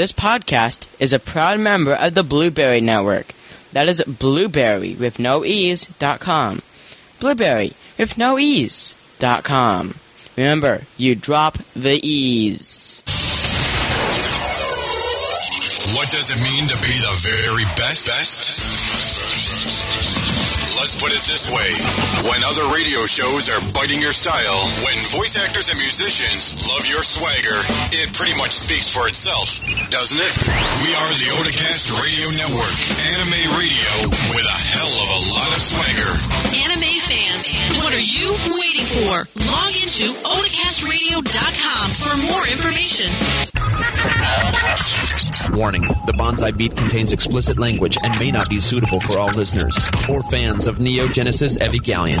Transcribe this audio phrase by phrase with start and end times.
[0.00, 3.34] This podcast is a proud member of the Blueberry Network.
[3.74, 6.62] That is blueberry with no ease dot com.
[7.18, 9.96] Blueberry with no ease dot com.
[10.38, 13.04] Remember, you drop the ease.
[15.94, 18.06] What does it mean to be the very best?
[18.08, 18.40] Best?
[21.00, 21.64] Put it this way.
[22.28, 27.00] When other radio shows are biting your style, when voice actors and musicians love your
[27.00, 27.56] swagger,
[27.96, 30.34] it pretty much speaks for itself, doesn't it?
[30.84, 32.76] We are the Otacast Radio Network,
[33.16, 36.12] anime radio with a hell of a lot of swagger.
[36.68, 37.48] Anime fans,
[37.80, 39.24] what are you waiting for?
[39.48, 43.08] Log into otacastradio.com for more information.
[45.48, 49.76] Warning the Bonsai Beat contains explicit language and may not be suitable for all listeners
[50.08, 52.18] or fans of Neo Genesis Evangelion.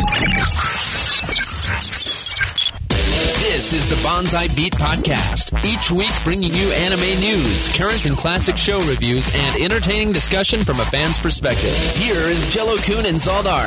[3.40, 5.52] This is the Bonsai Beat Podcast.
[5.64, 10.80] Each week bringing you anime news, current and classic show reviews, and entertaining discussion from
[10.80, 11.76] a fan's perspective.
[11.96, 13.66] Here is Jello Kun and Zaldar.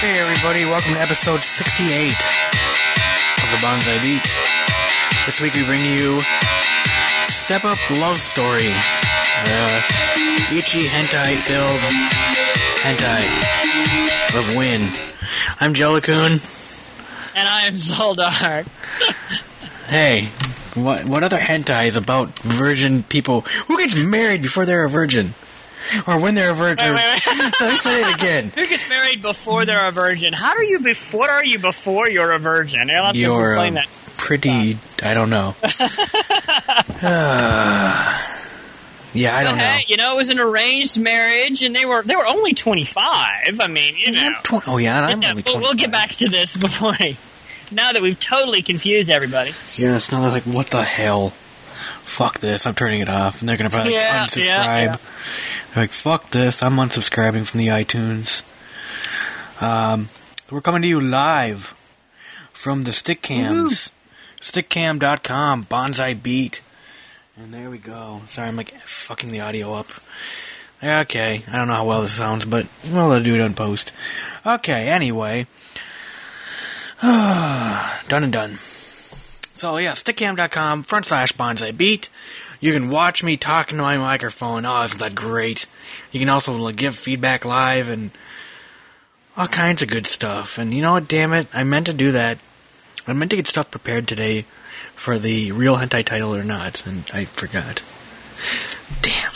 [0.00, 2.69] Hey everybody, welcome to episode 68 of
[3.50, 4.32] the Bonsai Beat.
[5.26, 6.22] This week we bring you
[7.28, 8.70] Step Up Love Story.
[8.72, 9.82] Uh,
[10.52, 11.80] Ichi hentai filled
[12.84, 14.88] hentai of Win.
[15.60, 16.32] I'm Jello Kun.
[17.34, 18.66] And I am Zaldar.
[19.90, 20.26] Hey,
[20.76, 23.40] what what other hentai is about virgin people?
[23.66, 25.34] Who gets married before they're a virgin?
[26.06, 26.94] Or when they're a virgin?
[26.94, 27.52] Wait, wait, wait.
[27.60, 28.52] Let me say it again.
[28.54, 30.32] Who gets married before they're a virgin?
[30.32, 31.20] How are you before?
[31.20, 32.88] What are you before you're a virgin?
[32.88, 33.92] You'll have to You're explain um, that.
[33.92, 34.78] to me pretty.
[35.02, 35.54] I don't know.
[37.02, 38.18] Uh,
[39.14, 39.64] yeah, I don't know.
[39.64, 42.84] Hey, you know, it was an arranged marriage, and they were they were only twenty
[42.84, 43.58] five.
[43.60, 44.32] I mean, you know.
[44.44, 46.92] Tw- oh yeah, I'm Yeah, only we'll, we'll get back to this before.
[46.92, 47.16] I,
[47.72, 49.50] now that we've totally confused everybody.
[49.76, 51.32] Yeah, it's not like what the hell.
[52.10, 52.66] Fuck this!
[52.66, 54.44] I'm turning it off, and they're gonna probably Yeah, unsubscribe.
[54.46, 54.96] yeah, yeah.
[55.74, 56.60] They're like, fuck this!
[56.62, 58.42] I'm unsubscribing from the iTunes.
[59.62, 60.08] Um,
[60.50, 61.72] we're coming to you live
[62.52, 63.90] from the stick cams,
[64.40, 66.62] stickcam.com, bonsai beat,
[67.36, 68.22] and there we go.
[68.28, 69.86] Sorry, I'm like fucking the audio up.
[70.82, 73.92] Okay, I don't know how well this sounds, but we'll do it on post.
[74.44, 75.46] Okay, anyway.
[77.02, 78.58] done and done.
[79.60, 82.08] So yeah, stickcam.com front slash bonsai beat.
[82.60, 84.64] You can watch me talking to my microphone.
[84.64, 85.66] Oh, isn't that great?
[86.12, 88.10] You can also give feedback live and
[89.36, 90.56] all kinds of good stuff.
[90.56, 91.08] And you know what?
[91.08, 92.38] Damn it, I meant to do that.
[93.06, 94.46] I meant to get stuff prepared today
[94.94, 97.82] for the real hentai title or not, and I forgot.
[99.02, 99.32] Damn.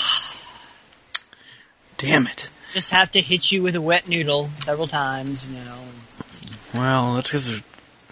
[1.99, 2.49] Damn it.
[2.73, 5.47] Just have to hit you with a wet noodle several times.
[5.47, 5.81] You know.
[6.73, 7.63] Well, that's because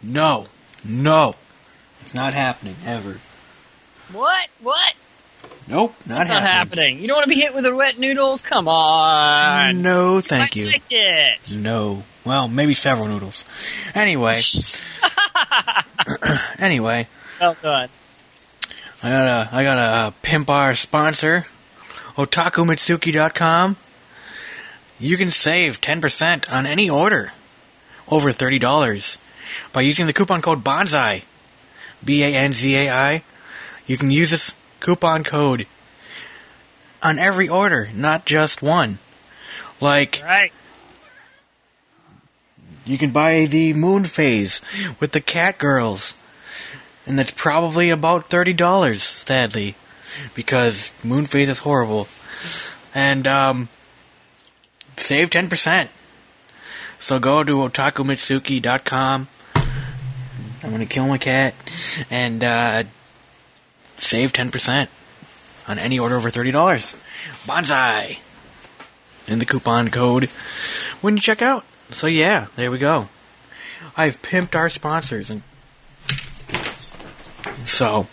[0.03, 0.49] no,
[0.85, 1.37] no,
[2.13, 3.21] it's not happening ever.
[4.13, 4.49] What?
[4.61, 4.95] What?
[5.67, 6.47] Nope, not Not happening.
[6.53, 6.99] happening.
[7.01, 8.37] You don't want to be hit with a wet noodle?
[8.37, 9.81] Come on.
[9.81, 10.67] No, thank I you.
[10.67, 11.55] like it.
[11.57, 12.03] No.
[12.23, 13.47] Well, maybe several noodles.
[13.95, 14.37] Anyway.
[16.59, 17.09] anyway,
[17.41, 17.89] Well done.
[19.03, 21.47] I got a I got a uh, pimp our sponsor,
[22.17, 23.77] otakumatsuri.com.
[25.01, 27.33] You can save 10% on any order
[28.07, 29.17] over $30
[29.73, 31.23] by using the coupon code BONZAI.
[32.05, 33.25] B A N Z A I.
[33.87, 35.67] You can use this coupon code
[37.03, 38.99] on every order, not just one.
[39.81, 40.53] Like Right.
[42.85, 44.61] You can buy the Moon Phase
[44.99, 46.17] with the Cat Girls.
[47.07, 49.77] And that's probably about $30, sadly.
[50.35, 52.09] Because Moon Phase is horrible.
[52.95, 53.69] And, um,
[54.97, 55.89] save 10%.
[56.99, 59.29] So go to otakumatsuri.com.
[60.63, 61.55] I'm gonna kill my cat.
[62.11, 62.85] And, uh,
[63.97, 64.89] save 10%
[65.69, 66.97] on any order over $30.
[67.47, 68.19] Bonsai!
[69.29, 70.25] In the coupon code
[71.01, 71.65] when you check out.
[71.91, 73.09] So yeah, there we go.
[73.97, 75.43] I've pimped our sponsors and
[77.65, 78.07] so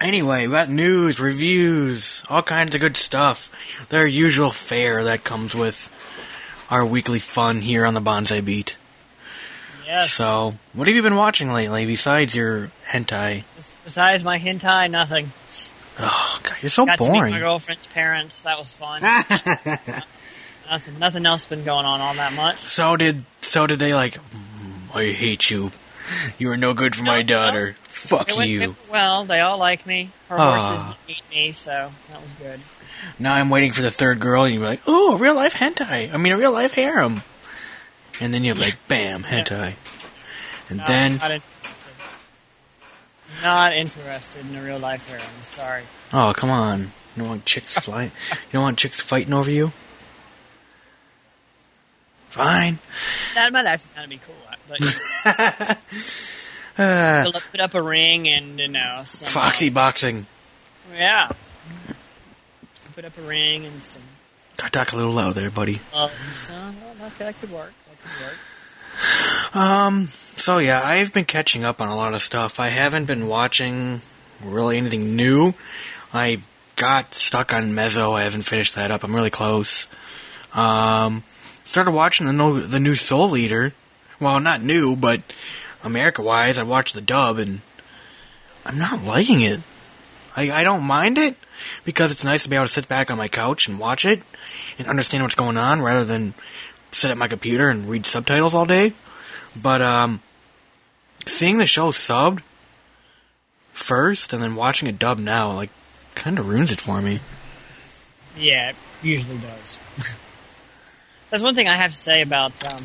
[0.00, 3.50] anyway, we got news, reviews, all kinds of good stuff.
[3.88, 5.88] Their usual fare that comes with
[6.70, 8.76] our weekly fun here on the Bonsai Beat.
[9.90, 10.12] Yes.
[10.12, 13.42] So, what have you been watching lately besides your hentai?
[13.56, 15.32] Besides my hentai, nothing.
[15.98, 18.42] Oh god, you're so Got to meet my girlfriend's parents.
[18.42, 19.02] That was fun.
[19.02, 22.56] nothing, nothing else been going on all that much.
[22.68, 25.72] So did so did they like "Mm, I hate you.
[26.38, 27.74] You are no good for my No, daughter.
[27.84, 28.62] Fuck It went- you.
[28.62, 30.10] it- well, they all like me.
[30.28, 30.56] Her Ah.
[30.60, 32.60] horses eat me, so that was good.
[33.18, 36.12] Now I'm waiting for the third girl, and you're like, "Oh, a real life hentai."
[36.12, 37.22] I mean, a real life harem.
[38.20, 39.74] And then you're like, "Bam, hentai."
[40.68, 41.44] And No, then, I didn't-
[43.42, 45.22] Not interested in a real life harem.
[45.42, 45.84] Sorry.
[46.12, 46.80] Oh, come on.
[47.16, 48.10] You don't want chicks flying.
[48.30, 49.72] You don't want chicks fighting over you.
[52.28, 52.78] Fine.
[53.34, 54.34] That might actually kind of be cool.
[54.68, 55.78] But
[56.78, 60.26] Uh, They'll put up a ring and you know some uh, Foxy boxing.
[60.94, 61.30] yeah.
[62.94, 64.02] Put up a ring and some
[64.56, 65.80] Gotta talk a little loud there, buddy.
[65.94, 67.72] and so well, that, that could work.
[69.54, 70.06] Um.
[70.06, 72.60] So yeah, I've been catching up on a lot of stuff.
[72.60, 74.00] I haven't been watching
[74.42, 75.54] really anything new.
[76.14, 76.40] I
[76.76, 78.12] got stuck on Mezzo.
[78.12, 79.04] I haven't finished that up.
[79.04, 79.86] I'm really close.
[80.54, 81.24] Um.
[81.64, 83.72] Started watching the the new Soul Eater.
[84.18, 85.22] Well, not new, but
[85.84, 87.60] America wise, I watched the dub and
[88.64, 89.60] I'm not liking it.
[90.36, 91.36] I I don't mind it
[91.84, 94.22] because it's nice to be able to sit back on my couch and watch it
[94.78, 96.34] and understand what's going on rather than
[96.92, 98.92] sit at my computer and read subtitles all day.
[99.60, 100.20] But um,
[101.26, 102.42] seeing the show subbed
[103.72, 105.70] first and then watching it dubbed now, like,
[106.14, 107.20] kind of ruins it for me.
[108.36, 109.78] Yeah, it usually does.
[111.30, 112.84] That's one thing I have to say about um,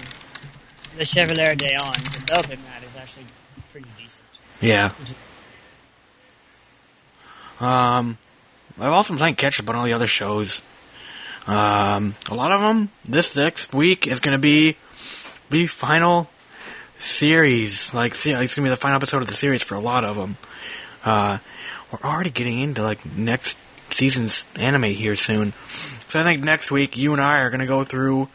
[0.97, 1.93] the Chevalier d'Eon.
[1.93, 3.25] The dub in that is actually
[3.71, 4.25] pretty decent.
[4.61, 4.91] Yeah.
[7.59, 8.17] Um,
[8.79, 10.61] I've also been playing catch up on all the other shows.
[11.47, 14.77] Um, a lot of them this next week is going to be
[15.49, 16.29] the final
[16.97, 17.93] series.
[17.93, 20.15] Like, it's going to be the final episode of the series for a lot of
[20.15, 20.37] them.
[21.03, 21.37] Uh,
[21.91, 23.59] we're already getting into like next
[23.91, 25.53] season's anime here soon.
[26.07, 28.27] So I think next week you and I are going to go through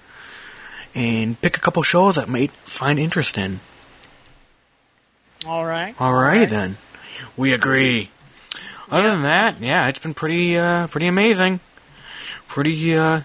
[0.95, 3.61] and pick a couple shows that might find interest in.
[5.47, 5.95] All right.
[5.99, 6.77] All Alrighty then.
[7.37, 8.11] We agree.
[8.91, 11.61] Other than that, yeah, it's been pretty uh pretty amazing.
[12.51, 13.21] Pretty uh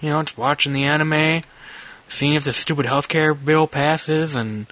[0.00, 1.42] you know, just watching the anime,
[2.06, 4.66] seeing if the stupid healthcare bill passes and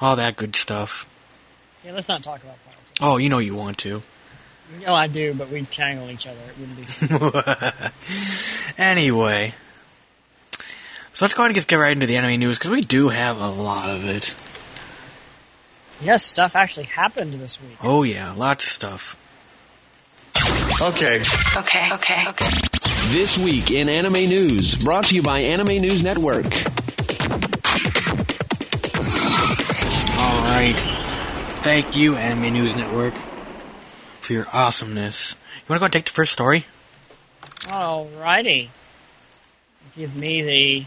[0.00, 1.08] all that good stuff.
[1.84, 2.98] Yeah, let's not talk about politics.
[3.00, 4.02] Oh, you know you want to.
[4.84, 6.40] No, I do, but we'd tangle each other.
[6.48, 8.72] It wouldn't be.
[8.82, 9.54] anyway.
[11.12, 13.10] So let's go ahead and just get right into the anime news because we do
[13.10, 14.34] have a lot of it.
[16.02, 17.76] yes, stuff actually happened this week.
[17.80, 19.16] Oh yeah, lots of stuff.
[20.82, 21.22] Okay.
[21.56, 22.69] Okay, okay, okay.
[23.10, 26.44] This week in anime news, brought to you by Anime News Network.
[30.16, 30.76] All right.
[31.62, 33.14] Thank you, Anime News Network,
[34.14, 35.32] for your awesomeness.
[35.56, 36.66] You want to go and take the first story?
[37.62, 38.68] Alrighty.
[39.96, 40.86] Give me the.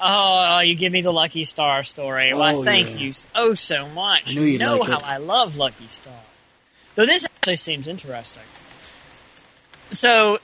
[0.00, 2.32] Oh, you give me the Lucky Star story.
[2.32, 2.96] Well, Oh, thank yeah.
[2.96, 4.22] you so, oh, so much.
[4.30, 5.04] I knew you'd you know like how it.
[5.04, 6.14] I love Lucky Star.
[6.94, 8.42] Though this actually seems interesting.
[9.90, 10.38] So,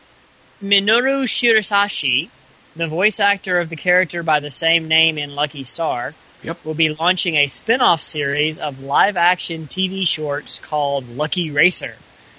[0.62, 2.30] Minoru Shiraishi,
[2.74, 6.64] the voice actor of the character by the same name in Lucky Star, Yep.
[6.64, 11.96] will be launching a spin off series of live action TV shorts called Lucky Racer,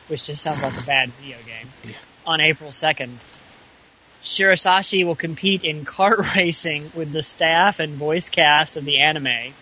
[0.08, 3.18] which just sounds like a bad video game, on April 2nd.
[4.24, 9.54] Shiraishi will compete in kart racing with the staff and voice cast of the anime,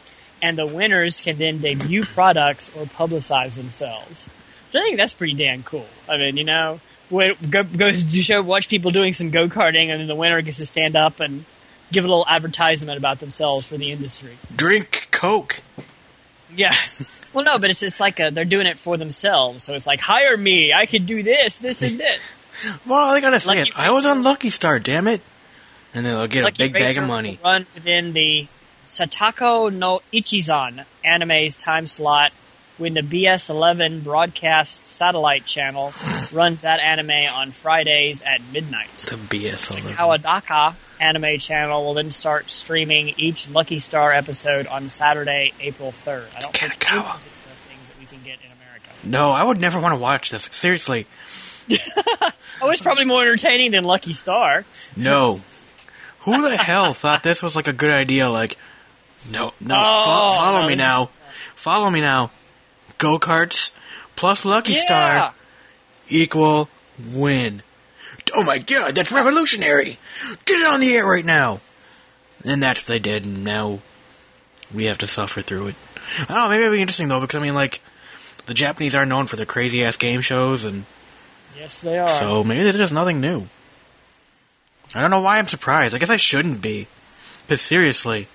[0.41, 4.29] and the winners can then debut products or publicize themselves.
[4.73, 5.87] I think that's pretty damn cool.
[6.09, 9.89] I mean, you know, when- go, go to show, watch people doing some go karting,
[9.89, 11.45] and then the winner gets to stand up and
[11.91, 14.37] give a little advertisement about themselves for the industry.
[14.55, 15.61] Drink Coke.
[16.55, 16.71] Yeah.
[17.35, 19.65] Well, no, but it's just like a, they're doing it for themselves.
[19.65, 20.71] So it's like, hire me.
[20.71, 22.21] I can do this, this, and this.
[22.87, 23.77] Well, I gotta say Lucky it.
[23.77, 25.19] I was on Lucky Star, damn it.
[25.93, 27.37] And then they'll get Lucky a big bag of money.
[27.43, 28.47] Run within the
[28.87, 32.31] Seitokai no Ichizon anime's time slot
[32.77, 35.93] when the BS11 broadcast satellite channel
[36.33, 38.89] runs that anime on Fridays at midnight.
[38.97, 39.95] The BS of it.
[39.95, 46.25] Kadokawa anime channel will then start streaming each Lucky Star episode on Saturday, April 3rd.
[46.35, 46.91] I don't think Kanagawa.
[46.91, 48.89] any of these are things that we can get in America.
[49.03, 50.43] No, I would never want to watch this.
[50.43, 51.07] Seriously.
[52.61, 54.63] Oh, it's probably more entertaining than Lucky Star.
[54.95, 55.41] No.
[56.21, 58.29] Who the hell thought this was like a good idea?
[58.29, 58.57] Like,
[59.29, 61.09] no, no, Oh, fo- follow no, me now.
[61.55, 62.31] Follow me now.
[63.05, 63.69] Go karts
[64.15, 64.79] plus Lucky Yeah.
[64.81, 65.33] Star
[66.09, 66.69] equal
[67.11, 67.61] win.
[68.33, 69.99] Oh my god, that's revolutionary!
[70.45, 71.59] Get it on the air right now!
[72.43, 73.79] And that's what they did, and now
[74.73, 75.75] we have to suffer through it.
[76.21, 77.79] I don't know, maybe it'd be interesting though, because I mean, like,
[78.47, 80.85] the Japanese are known for their crazy ass game shows, and
[81.55, 82.09] Yes, they are.
[82.09, 83.45] so maybe this is nothing new.
[84.95, 85.93] I don't know why I'm surprised.
[85.93, 86.87] I guess I shouldn't be.
[87.43, 88.27] Because seriously,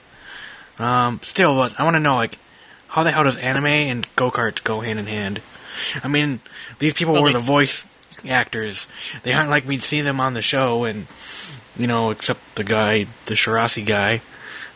[0.78, 2.38] um, still, what I want to know, like,
[2.90, 5.40] how the hell does anime and go karts go hand in hand?
[6.04, 6.40] I mean,
[6.78, 7.86] these people Well, were they- the voice
[8.28, 8.86] actors.
[9.22, 11.06] They aren't like we'd see them on the show, and
[11.78, 14.20] you know, except the guy, the Shiraishi guy,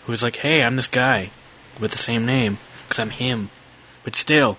[0.07, 1.31] who was like, "Hey, I'm this guy
[1.79, 3.51] with the same name because I'm him."
[4.05, 4.59] But still,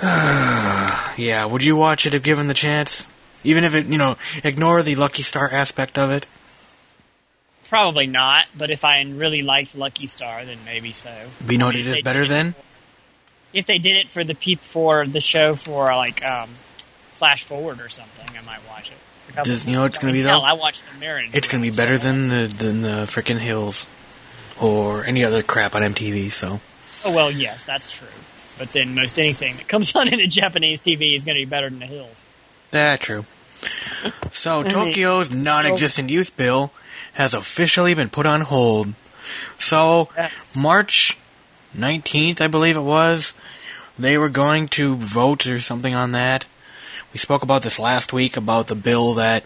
[0.02, 3.06] Yeah, would you watch it if given the chance?
[3.44, 6.28] Even if it, you know, ignore the Lucky Star aspect of it.
[7.70, 11.10] Probably not, but if I really liked Lucky Star, then maybe so.
[11.40, 12.54] But you know what If it is they better did than?
[13.52, 16.50] If they did it for the peep for the show for like um,
[17.12, 19.38] Flash Forward or something, I might watch it.
[19.38, 20.46] A Does- you know what it's gonna be, Hell, though?
[20.46, 21.26] I watched the Mirror.
[21.32, 23.86] It's gonna be better than the than the frickin' Hills
[24.60, 26.32] or any other crap on MTV.
[26.32, 26.60] So
[27.04, 28.08] Oh well, yes, that's true.
[28.58, 31.48] But then most anything that comes on in a Japanese TV is going to be
[31.48, 32.26] better than the Hills.
[32.72, 33.24] that true.
[34.32, 36.72] So Tokyo's non-existent youth bill
[37.14, 38.94] has officially been put on hold.
[39.56, 40.56] So Yes.
[40.56, 41.18] March
[41.76, 43.34] 19th, I believe it was,
[43.98, 46.46] they were going to vote or something on that.
[47.12, 49.44] We spoke about this last week about the bill that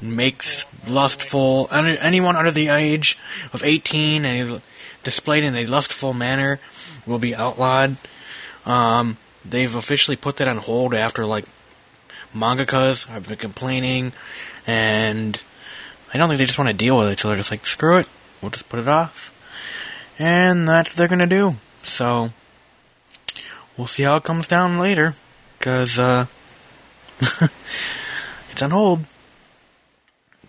[0.00, 3.18] makes lustful anyone under the age
[3.52, 4.62] of 18 and
[5.04, 6.60] displayed in a lustful manner
[7.06, 7.96] will be outlawed.
[8.66, 11.46] Um, they've officially put that on hold after like
[12.34, 14.12] mangakas have been complaining,
[14.66, 15.40] and
[16.12, 17.18] I don't think they just want to deal with it.
[17.18, 18.08] So they're just like, screw it,
[18.40, 19.32] we'll just put it off,
[20.18, 21.56] and that's what they're gonna do.
[21.82, 22.30] So
[23.76, 25.14] we'll see how it comes down later,
[25.58, 26.26] because uh,
[28.50, 29.04] it's on hold.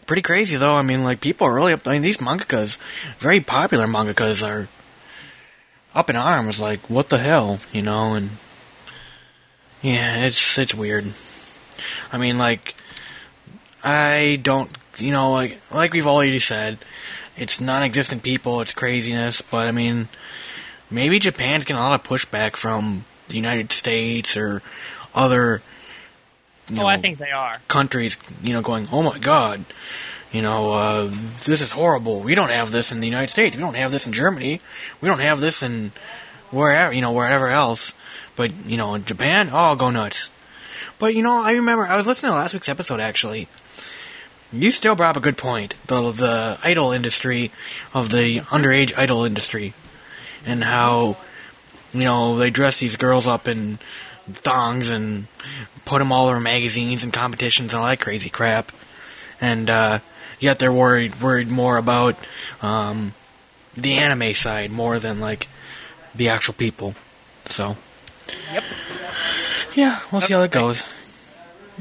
[0.05, 0.73] Pretty crazy though.
[0.73, 1.87] I mean, like people are really up.
[1.87, 2.77] I mean, these mangakas,
[3.19, 4.67] very popular mangakas, are
[5.95, 6.59] up in arms.
[6.59, 8.13] Like, what the hell, you know?
[8.15, 8.31] And
[9.81, 11.05] yeah, it's it's weird.
[12.11, 12.75] I mean, like,
[13.83, 16.77] I don't, you know, like like we've already said,
[17.37, 19.41] it's non-existent people, it's craziness.
[19.41, 20.07] But I mean,
[20.89, 24.61] maybe Japan's getting a lot of pushback from the United States or
[25.13, 25.61] other.
[26.69, 27.59] You oh, I think they are.
[27.67, 29.65] countries, you know, going, oh my god,
[30.31, 31.11] you know, uh,
[31.45, 32.21] this is horrible.
[32.21, 33.55] We don't have this in the United States.
[33.55, 34.61] We don't have this in Germany.
[34.99, 35.91] We don't have this in
[36.49, 37.93] wherever, you know, wherever else.
[38.35, 40.31] But, you know, in Japan, oh, go nuts.
[40.97, 43.47] But, you know, I remember, I was listening to last week's episode, actually.
[44.53, 45.75] You still brought up a good point.
[45.87, 47.51] The, the idol industry
[47.93, 49.73] of the underage idol industry.
[50.45, 51.17] And how,
[51.93, 53.79] you know, they dress these girls up in
[54.31, 55.27] thongs and
[55.85, 58.71] put them all over magazines and competitions and all that crazy crap.
[59.41, 59.99] And uh,
[60.39, 62.15] yet they're worried worried more about
[62.61, 63.13] um,
[63.75, 65.47] the anime side more than like
[66.13, 66.95] the actual people.
[67.45, 67.75] So
[68.53, 68.63] Yep.
[69.75, 70.87] yeah, we'll see how that goes.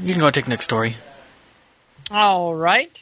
[0.01, 0.95] You can go take next story.
[2.11, 3.01] All right.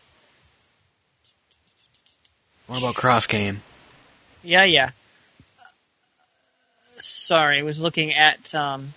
[2.67, 3.61] What about cross game?
[4.43, 4.91] Yeah, yeah.
[6.97, 8.93] Sorry, I was looking at um,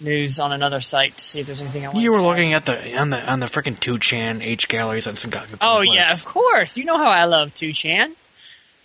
[0.00, 2.64] news on another site to see if there's anything I wanted You were looking at
[2.64, 5.48] the on the on the freaking two chan H galleries on some god.
[5.60, 6.76] Oh yeah, of course.
[6.76, 8.14] You know how I love 2chan.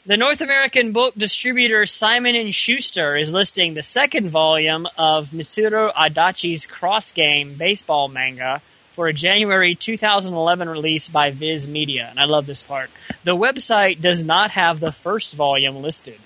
[0.07, 5.93] The North American book distributor Simon and Schuster is listing the second volume of Mitsuru
[5.93, 8.61] Adachi's Cross Game baseball manga
[8.95, 12.07] for a January 2011 release by Viz Media.
[12.09, 12.89] And I love this part.
[13.23, 16.17] The website does not have the first volume listed.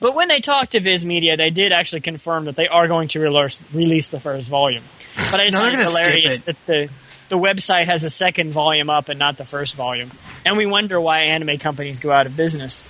[0.00, 3.08] But when they talked to Viz Media, they did actually confirm that they are going
[3.08, 4.82] to release, release the first volume.
[5.30, 6.44] But I just No, find it hilarious it.
[6.46, 6.90] that the
[7.30, 10.10] the website has a second volume up and not the first volume.
[10.44, 12.84] And we wonder why anime companies go out of business.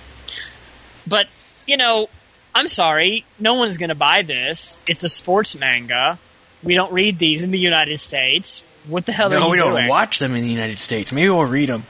[1.07, 1.27] But,
[1.65, 2.09] you know,
[2.53, 4.81] I'm sorry, no one's going to buy this.
[4.87, 6.19] It's a sports manga.
[6.65, 8.63] We don't read these in the United States.
[8.87, 9.87] What the hell are No, we don't doing?
[9.87, 11.11] watch them in the United States.
[11.13, 11.83] Maybe we'll read them.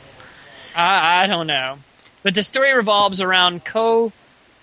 [0.76, 1.80] I, I don't know.
[2.22, 4.12] But the story revolves around Ko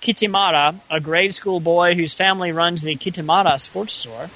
[0.01, 4.29] Kitamura, a grade school boy whose family runs the Kitamura sports store,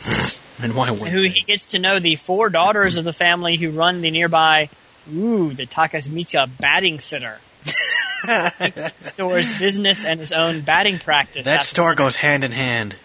[0.63, 1.29] And why wouldn't who they?
[1.29, 4.71] he gets to know the four daughters of the family who run the nearby,
[5.15, 7.41] ooh, the Takasmita batting center.
[9.03, 11.45] store's business and his own batting practice.
[11.45, 12.97] That store goes hand in hand.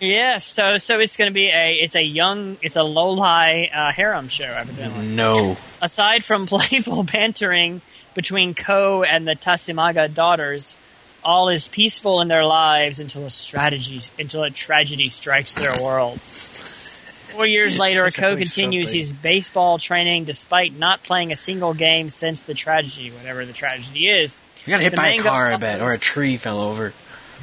[0.00, 3.92] Yes, so so it's going to be a it's a young it's a low-lie uh,
[3.92, 5.08] harem show evidently.
[5.08, 5.56] No.
[5.82, 7.80] Aside from playful bantering
[8.14, 10.76] between Ko and the Tasimaga daughters,
[11.24, 16.20] all is peaceful in their lives until a strategy until a tragedy strikes their world.
[16.20, 18.98] Four years later, Ko continues something.
[18.98, 24.08] his baseball training despite not playing a single game since the tragedy, whatever the tragedy
[24.08, 24.40] is.
[24.64, 26.92] You got hit by a car, I bet, or a tree fell over.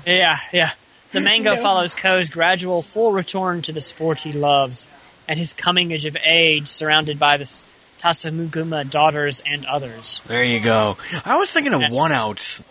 [0.06, 0.72] Yeah, yeah.
[1.15, 4.88] The manga follows Ko's gradual full return to the sport he loves,
[5.27, 7.65] and his coming age of age surrounded by the S-
[8.00, 10.22] Tasamuguma daughters and others.
[10.27, 10.98] There you go.
[11.24, 11.89] I was thinking of Yeah.
[11.91, 12.62] one outs.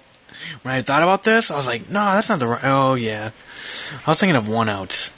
[0.63, 2.61] When I thought about this, I was like, no, that's not the right.
[2.63, 3.31] Oh, yeah.
[4.07, 5.11] I was thinking of one outs.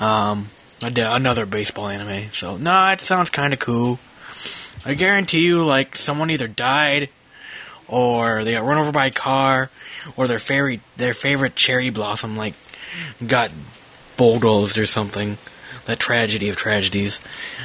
[0.00, 0.48] Um,
[0.82, 2.30] I did another baseball anime.
[2.32, 3.98] So, no, it sounds kind of cool.
[4.84, 7.08] I guarantee you, like, someone either died,
[7.88, 9.70] or they got run over by a car,
[10.16, 12.54] or their favorite, their favorite cherry blossom, like,
[13.26, 13.50] got
[14.16, 15.38] bulldozed or something.
[15.86, 17.20] That tragedy of tragedies.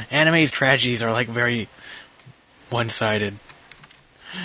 [0.09, 1.67] Anime's tragedies are like very
[2.69, 3.37] one sided.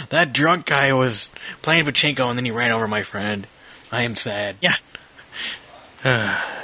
[0.09, 1.31] That drunk guy was
[1.63, 3.47] playing pachinko and then he ran over my friend.
[3.93, 4.57] I am sad.
[4.61, 4.75] Yeah.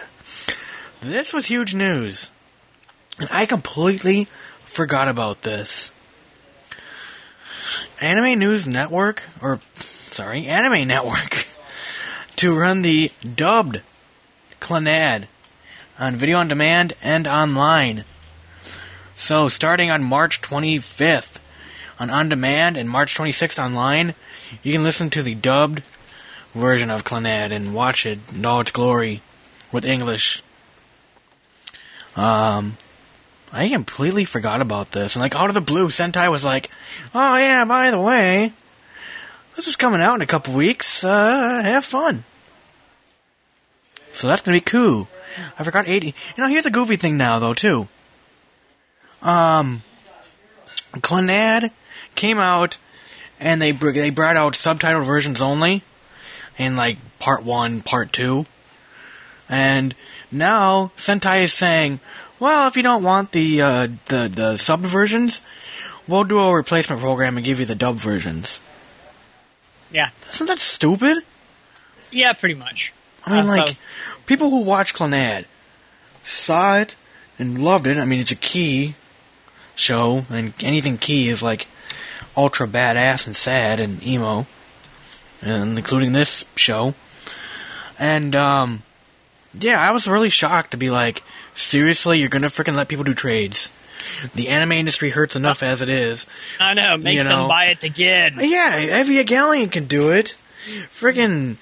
[1.00, 2.30] This was huge news.
[3.21, 4.26] And I completely
[4.64, 5.92] forgot about this.
[8.00, 11.47] Anime News Network, or, sorry, Anime Network,
[12.37, 13.83] to run the dubbed
[14.61, 15.26] Clannad
[15.99, 18.04] on video on demand and online.
[19.14, 21.38] So, starting on March 25th
[21.99, 24.14] on on demand and March 26th online,
[24.62, 25.83] you can listen to the dubbed
[26.54, 29.21] version of Clannad and watch it in all its glory
[29.73, 30.42] with English.
[32.16, 32.76] Um,
[33.54, 35.14] I completely forgot about this.
[35.14, 36.70] And like out of the blue, Sentai was like,
[37.14, 38.52] "Oh yeah, by the way,
[39.54, 41.04] this is coming out in a couple weeks.
[41.04, 42.25] Uh, have fun."
[44.11, 45.08] So that's gonna be cool.
[45.56, 46.14] I forgot eighty.
[46.37, 47.87] You know, here's a goofy thing now though too.
[49.23, 49.82] Um,
[50.94, 51.70] Clannad
[52.16, 52.78] came out,
[53.38, 55.82] and they br- they brought out subtitled versions only,
[56.58, 58.46] in like part one, part two,
[59.49, 59.94] and
[60.32, 62.00] now Sentai is saying,
[62.44, 65.40] well, if you don't want the uh, the the sub versions,
[66.06, 68.60] we'll do a replacement program and give you the dub versions.
[69.90, 70.10] Yeah.
[70.30, 71.24] Isn't that stupid?
[72.10, 72.92] Yeah, pretty much.
[73.24, 73.76] I mean, Uh, like
[74.26, 75.46] people who watch Clannad
[76.22, 76.96] saw it
[77.38, 77.96] and loved it.
[77.96, 78.94] I mean, it's a key
[79.74, 81.66] show, and anything key is like
[82.36, 84.46] ultra badass and sad and emo,
[85.40, 86.92] and including this show.
[87.98, 88.82] And um,
[89.58, 91.23] yeah, I was really shocked to be like,
[91.54, 93.73] seriously, you're gonna freaking let people do trades?
[94.34, 96.26] The anime industry hurts enough as it is.
[96.61, 96.96] I know.
[96.96, 97.40] Make You know.
[97.40, 98.34] them buy it again.
[98.38, 100.37] Yeah, Evangelion can do it.
[100.90, 101.56] Friggin',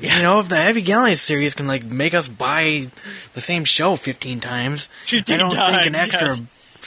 [0.00, 2.88] you know, if the Evangelion series can like make us buy
[3.34, 6.28] the same show fifteen times, I don't think an extra.
[6.28, 6.44] yes.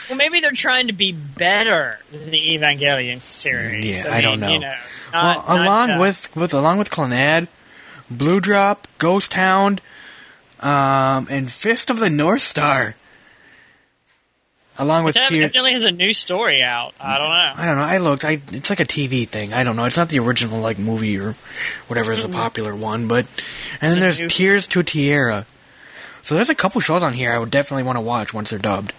[0.09, 4.03] Well, maybe they're trying to be better than the Evangelion series.
[4.03, 4.67] Yeah, I don't mean, You know.
[4.67, 4.77] know
[5.13, 7.47] Well, not- not, along uh, with with along with Clannad,
[8.09, 9.81] Blue Drop, Ghost Hound,
[10.61, 12.95] um, and Fist of the North Star.
[14.77, 16.93] Along with Tier, evidently has a new story out.
[17.01, 17.63] I don't know.
[17.63, 17.83] I don't know.
[17.83, 18.23] I looked.
[18.23, 19.51] I it's like a TV thing.
[19.51, 19.83] I don't know.
[19.83, 21.35] It's not the original like movie or
[21.87, 23.09] whatever is a popular one.
[23.09, 23.27] But
[23.81, 25.45] and then there's Tears to Tiara.
[26.23, 28.59] So there's a couple shows on here I would definitely want to watch once they're
[28.59, 28.93] dubbed.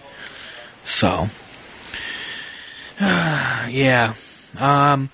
[0.83, 1.27] So
[2.99, 4.13] yeah,
[4.59, 5.09] um,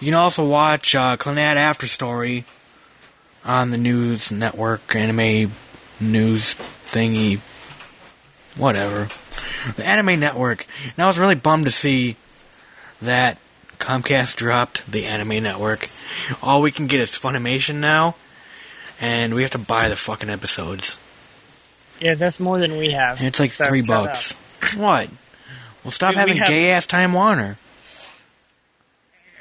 [0.00, 2.44] you can also watch uh, Clannad After Story
[3.44, 5.52] on the News Network anime
[6.00, 7.38] news thingy,
[8.58, 9.08] whatever.
[9.76, 10.66] The Anime Network.
[10.84, 12.16] And I was really bummed to see
[13.02, 13.38] that
[13.78, 15.88] Comcast dropped the Anime Network.
[16.42, 18.16] All we can get is Funimation now,
[19.00, 20.98] and we have to buy the fucking episodes.
[22.00, 23.18] Yeah, that's more than we have.
[23.18, 24.32] And it's like So, three bucks.
[24.76, 25.08] What?
[25.84, 27.58] Well, stop We- we having have- gay ass Time Warner.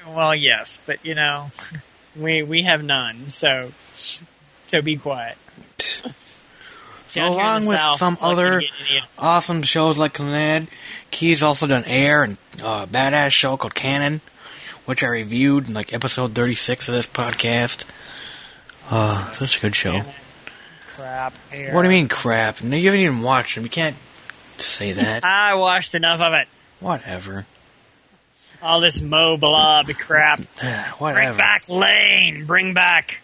[0.07, 1.51] Well, yes, but you know,
[2.15, 3.29] we we have none.
[3.29, 5.37] So so be quiet.
[7.07, 10.67] So Down along with South, some other you get any- awesome shows like Clannad,
[11.11, 14.19] Key's also done Air and uh, a badass show called Kanon,
[14.85, 17.85] which I reviewed in like episode 36 of this podcast.
[18.89, 20.01] Uh, such a good show.
[20.85, 21.33] crap.
[21.51, 21.73] Here.
[21.73, 22.61] What do you mean crap?
[22.63, 23.63] No, you haven't even watched them.
[23.63, 23.95] You can't
[24.57, 25.23] say that.
[25.25, 26.47] I watched enough of it.
[26.79, 27.45] Whatever.
[28.61, 30.39] All this moe blob crap.
[30.99, 31.21] Whatever.
[31.29, 32.45] Bring back Lain.
[32.45, 33.21] Bring back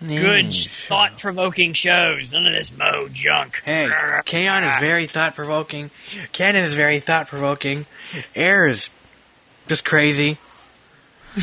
[0.00, 2.32] good, Mm, thought-provoking shows.
[2.32, 3.62] None of this moe junk.
[3.64, 3.88] Hey,
[4.24, 5.90] Kanon is very thought provoking.
[6.32, 7.86] Kanon is very thought provoking.
[8.34, 8.90] Air is
[9.66, 10.38] just crazy.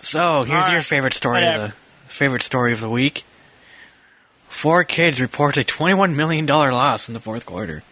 [0.00, 1.72] so here's your favorite story of the
[2.06, 3.24] favorite story of the week.
[4.48, 7.82] Four kids report a twenty-one million dollar loss in the fourth quarter.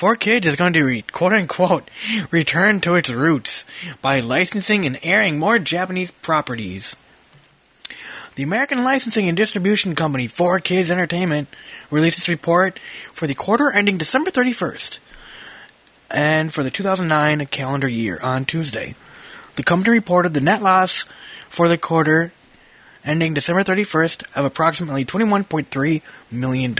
[0.00, 1.90] Four Kids is going to re- quote unquote
[2.30, 3.66] return to its roots
[4.00, 6.96] by licensing and airing more Japanese properties.
[8.34, 11.48] The American licensing and distribution company 4Kids Entertainment
[11.90, 12.78] released its report
[13.12, 15.00] for the quarter ending December 31st
[16.10, 18.94] and for the 2009 calendar year on Tuesday.
[19.56, 21.02] The company reported the net loss
[21.50, 22.32] for the quarter
[23.04, 26.74] ending December 31st of approximately $21.3 million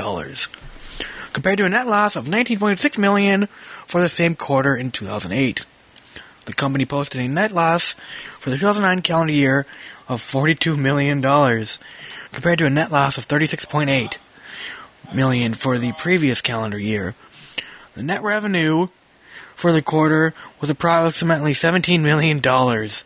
[1.33, 3.47] compared to a net loss of 19.6 million
[3.87, 5.66] for the same quarter in 2008.
[6.47, 7.95] The company posted a net loss
[8.38, 9.66] for the 2009 calendar year
[10.09, 11.79] of 42 million dollars
[12.33, 14.19] compared to a net loss of 36.8
[15.14, 17.14] million for the previous calendar year.
[17.95, 18.88] The net revenue
[19.55, 23.05] for the quarter was approximately 17 million dollars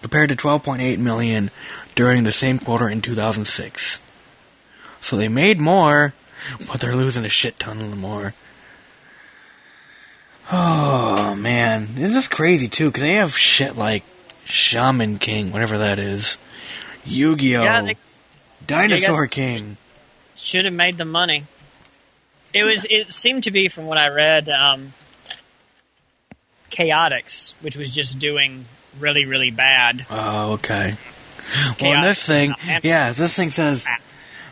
[0.00, 1.50] compared to 12.8 million
[1.94, 4.00] during the same quarter in 2006.
[5.00, 6.14] So they made more,
[6.70, 8.34] but they're losing a shit ton of the more.
[10.52, 14.02] Oh man, this is crazy too because they have shit like
[14.44, 16.38] Shaman King, whatever that is,
[17.04, 17.96] Yu-Gi-Oh, Yeah, they
[18.66, 19.76] Dinosaur King.
[20.36, 21.44] should have made the money.
[22.52, 22.84] It was.
[22.90, 24.92] It seemed to be, from what I read, um,
[26.70, 28.64] Chaotic, which was just doing
[28.98, 30.04] really, really bad.
[30.10, 30.96] Oh, okay.
[31.80, 33.86] Well, in this thing, yeah, this thing says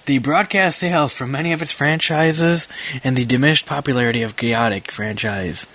[0.09, 2.67] the broadcast sales from many of its franchises
[3.05, 5.67] and the diminished popularity of Chaotic franchise.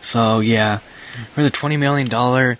[0.00, 0.78] So, yeah,
[1.34, 2.58] for the twenty million dollar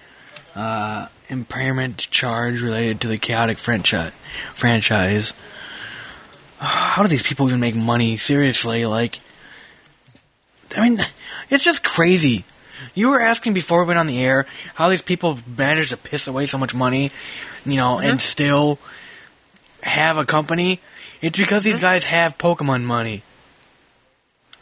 [0.55, 4.13] uh, impairment charge related to the Chaotic franchise.
[4.53, 5.33] Franchise.
[6.59, 8.19] How do these people even make money?
[8.19, 9.21] Seriously, like,
[10.77, 10.99] I mean,
[11.49, 12.45] it's just crazy.
[12.95, 14.45] You were asking before we went on the air
[14.75, 17.13] how these people manage to piss away so much money,
[17.65, 18.79] you know, and still
[19.83, 20.81] have a company.
[21.21, 23.23] It's because these guys have Pokemon money.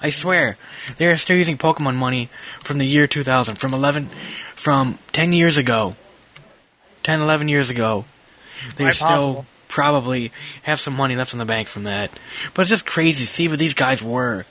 [0.00, 0.56] I swear,
[0.98, 2.28] they are still using Pokemon money
[2.60, 4.06] from the year 2000, from 11,
[4.54, 5.96] from 10 years ago,
[7.02, 8.04] 10, 11 years ago.
[8.76, 9.46] They still possible.
[9.68, 12.10] probably have some money left in the bank from that.
[12.54, 14.44] But it's just crazy to see what these guys were.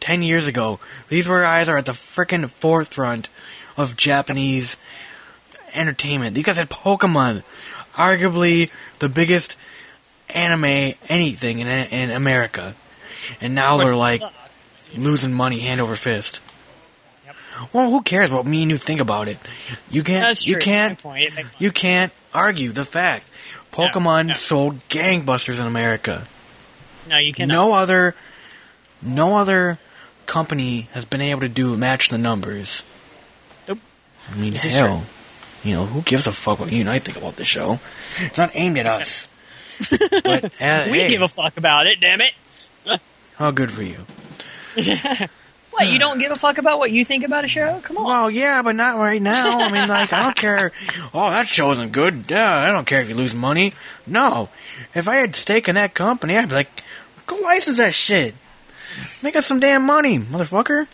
[0.00, 3.28] 10 years ago, these guys are at the frickin' forefront
[3.76, 4.76] of Japanese
[5.74, 6.34] entertainment.
[6.34, 7.42] These guys had Pokemon,
[7.94, 8.70] arguably
[9.00, 9.56] the biggest
[10.30, 12.74] anime anything in, in America.
[13.40, 14.22] And now they're like
[14.96, 16.40] losing money hand over fist.
[17.26, 17.36] Yep.
[17.72, 19.38] Well, who cares what me and you think about it?
[19.90, 20.22] You can't.
[20.22, 20.54] That's true.
[20.54, 20.96] You can't.
[20.98, 21.22] Good point.
[21.24, 23.28] It makes- You can't argue the fact.
[23.72, 24.34] Pokemon no.
[24.34, 26.24] sold gangbusters in America.
[27.08, 27.54] No, you cannot.
[27.54, 28.14] No other,
[29.02, 29.78] no other
[30.26, 32.82] company has been able to do match the numbers.
[33.66, 33.78] Nope.
[34.30, 35.04] I mean, This hell,
[35.64, 37.78] you know, who gives a fuck what you and I think about this show?
[38.18, 39.27] It's not aimed at us.
[39.78, 42.00] But uh, we hey, give a fuck about it.
[42.00, 43.00] Damn it!
[43.36, 44.06] how good for you.
[45.78, 45.92] What?
[45.92, 47.80] You don't give a fuck about what you think about a show?
[47.84, 48.04] Come on.
[48.04, 49.58] Well, yeah, but not right now.
[49.60, 50.72] I mean, like, I don't care.
[51.14, 52.24] Oh, that show isn't good.
[52.28, 53.72] Yeah, I don't care if you lose money.
[54.04, 54.48] No,
[54.94, 56.82] if I had stake in that company, I'd be like,
[57.26, 58.34] go license that shit.
[59.22, 60.88] Make us some damn money, motherfucker.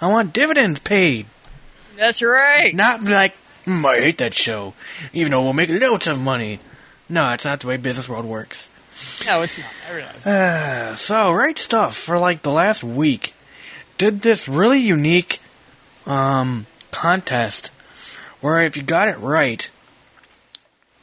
[0.00, 1.26] I want dividends paid.
[1.96, 2.74] That's right.
[2.74, 3.34] Not like,
[3.66, 4.72] mm, I hate that show,
[5.12, 6.60] even though we'll make loads of money.
[7.08, 8.70] No, it's not the way business world works.
[9.26, 9.68] No, it's not.
[9.88, 10.26] I realize.
[10.26, 13.34] Uh, so, right stuf for like the last week
[13.98, 15.40] did this really unique
[16.06, 17.68] um, contest
[18.40, 19.70] where if you got it right,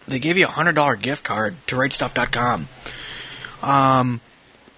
[0.08, 2.68] they gave you a hundred dollar gift card to rightstuf.com.
[3.62, 4.22] Um,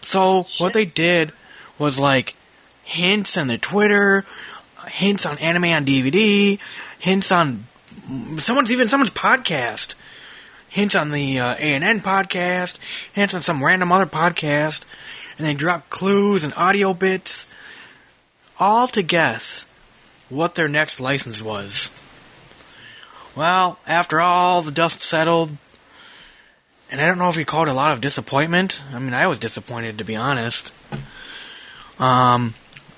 [0.01, 1.31] so what they did
[1.77, 2.35] was like
[2.83, 4.25] hints on the Twitter,
[4.87, 6.59] hints on anime on DVD,
[6.99, 7.65] hints on
[8.37, 9.95] someone's even someone's podcast
[10.75, 12.77] hints on the uh, A&N podcast,
[13.13, 14.83] hints on some random other podcast,
[15.37, 17.47] and they drop clues and audio bits,
[18.59, 19.67] all to guess
[20.27, 21.91] what their next license was.
[23.37, 25.51] Well, after all the dust settled,
[26.91, 28.81] and I don't know if you called a lot of disappointment.
[28.93, 30.73] I mean, I was disappointed to be honest.
[31.99, 32.53] Um,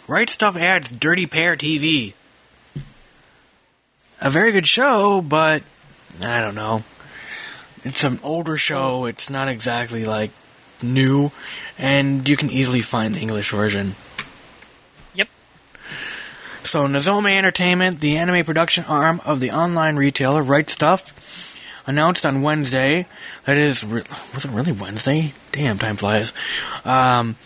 [0.07, 2.15] Right Stuf adds Dirty Pair TV.
[4.19, 5.61] A very good show, but
[6.19, 6.83] I don't know
[7.83, 9.05] it's an older show.
[9.05, 10.31] It's not exactly like
[10.81, 11.31] new,
[11.77, 13.95] and you can easily find the English version.
[15.15, 15.27] Yep.
[16.63, 21.55] So, Nozomi Entertainment, the anime production arm of the online retailer Right Stuf,
[21.87, 23.07] announced on Wednesday.
[23.45, 25.33] That is, re- was it really Wednesday?
[25.51, 26.33] Damn, time flies.
[26.85, 27.37] Um,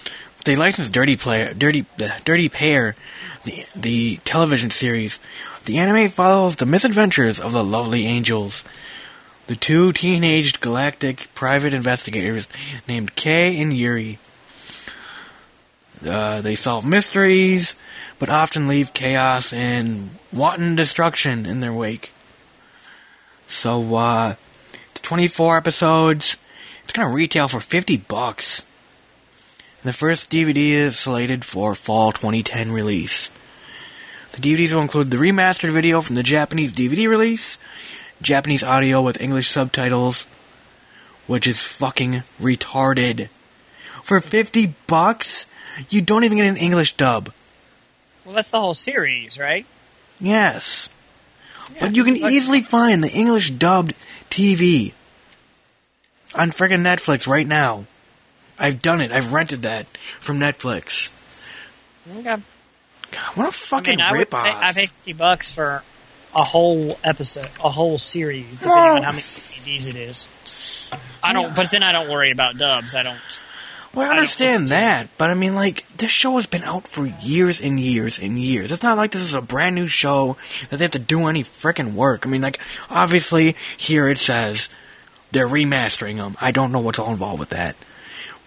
[0.45, 2.95] they licensed Dirty Player, Dirty, uh, Dirty Pair,
[3.43, 5.19] the the television series.
[5.65, 8.63] The anime follows the misadventures of the lovely angels.
[9.51, 12.47] The two teenaged galactic private investigators
[12.87, 14.17] named Kei and Yuri.
[16.07, 17.75] Uh, they solve mysteries,
[18.17, 22.13] but often leave chaos and wanton destruction in their wake.
[23.45, 24.35] So, uh,
[24.91, 26.37] it's 24 episodes.
[26.85, 28.65] It's gonna retail for 50 bucks.
[29.83, 33.29] The first DVD is slated for fall 2010 release.
[34.31, 37.57] The DVDs will include the remastered video from the Japanese DVD release,
[38.21, 40.25] Japanese audio with English subtitles,
[41.27, 43.29] which is fucking retarded.
[44.03, 45.45] For 50 bucks,
[45.89, 47.31] you don't even get an English dub.
[48.25, 49.65] Well, that's the whole series, right?
[50.19, 50.89] Yes.
[51.79, 53.93] But you can easily find the English dubbed
[54.29, 54.93] TV
[56.35, 57.85] on friggin' Netflix right now.
[58.59, 59.11] I've done it.
[59.11, 59.87] I've rented that
[60.19, 61.11] from Netflix.
[62.17, 62.23] Okay.
[62.23, 62.41] God,
[63.35, 64.43] what a I fucking mean, I would ripoff.
[64.43, 65.83] pay, I pay fifty bucks for
[66.35, 70.91] a whole episode, a whole series, depending on how many DVDs it is.
[71.23, 72.95] I don't, but then I don't worry about dubs.
[72.95, 73.39] I don't.
[73.93, 77.05] Well, I understand to that, but I mean, like, this show has been out for
[77.05, 78.71] years and years and years.
[78.71, 80.37] It's not like this is a brand new show
[80.69, 82.25] that they have to do any freaking work.
[82.25, 84.69] I mean, like, obviously, here it says
[85.33, 86.37] they're remastering them.
[86.39, 87.75] I don't know what's all involved with that,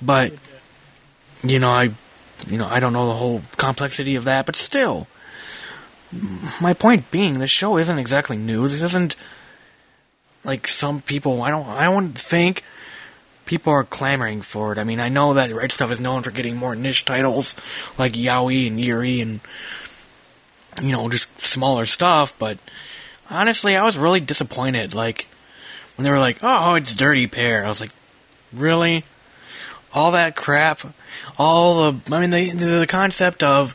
[0.00, 0.32] but
[1.42, 1.90] you know, I,
[2.46, 5.06] you know, I don't know the whole complexity of that, but still,
[6.60, 8.68] my point being, the show isn't exactly new.
[8.68, 9.16] This isn't
[10.44, 11.42] like some people.
[11.42, 11.66] I don't.
[11.66, 12.62] I don't think
[13.46, 14.78] people are clamoring for it.
[14.78, 17.54] I mean, I know that Right Stuf is known for getting more niche titles
[17.98, 19.40] like Yaoi and Yuri and
[20.82, 22.58] you know just smaller stuff, but
[23.30, 24.94] honestly, I was really disappointed.
[24.94, 25.26] Like
[25.96, 27.92] when they were like, "Oh, it's Dirty Pair," I was like,
[28.52, 29.04] "Really?
[29.92, 30.80] All that crap?
[31.38, 32.14] All the?
[32.14, 33.74] I mean, the the concept of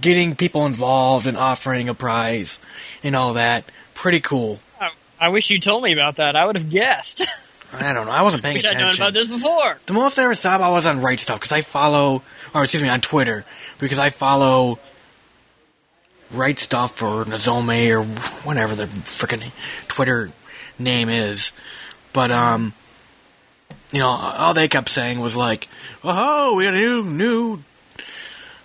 [0.00, 2.58] getting people involved and offering a prize
[3.02, 6.36] and all that, pretty cool." I, I wish you told me about that.
[6.36, 7.26] I would have guessed.
[7.72, 8.12] I don't know.
[8.12, 9.02] I wasn't paying wish I'd known attention.
[9.02, 9.78] about this before.
[9.86, 12.22] The most I ever saw about was on Right Stuf because I follow,
[12.54, 13.44] or excuse me, on Twitter
[13.78, 14.78] because I follow
[16.30, 18.04] Right Stuf or Nazome or
[18.46, 19.50] whatever the freaking
[19.88, 20.30] Twitter
[20.78, 21.52] name is.
[22.12, 22.72] But um,
[23.92, 25.68] you know, all they kept saying was like,
[26.02, 27.62] "Oh, we got a new new,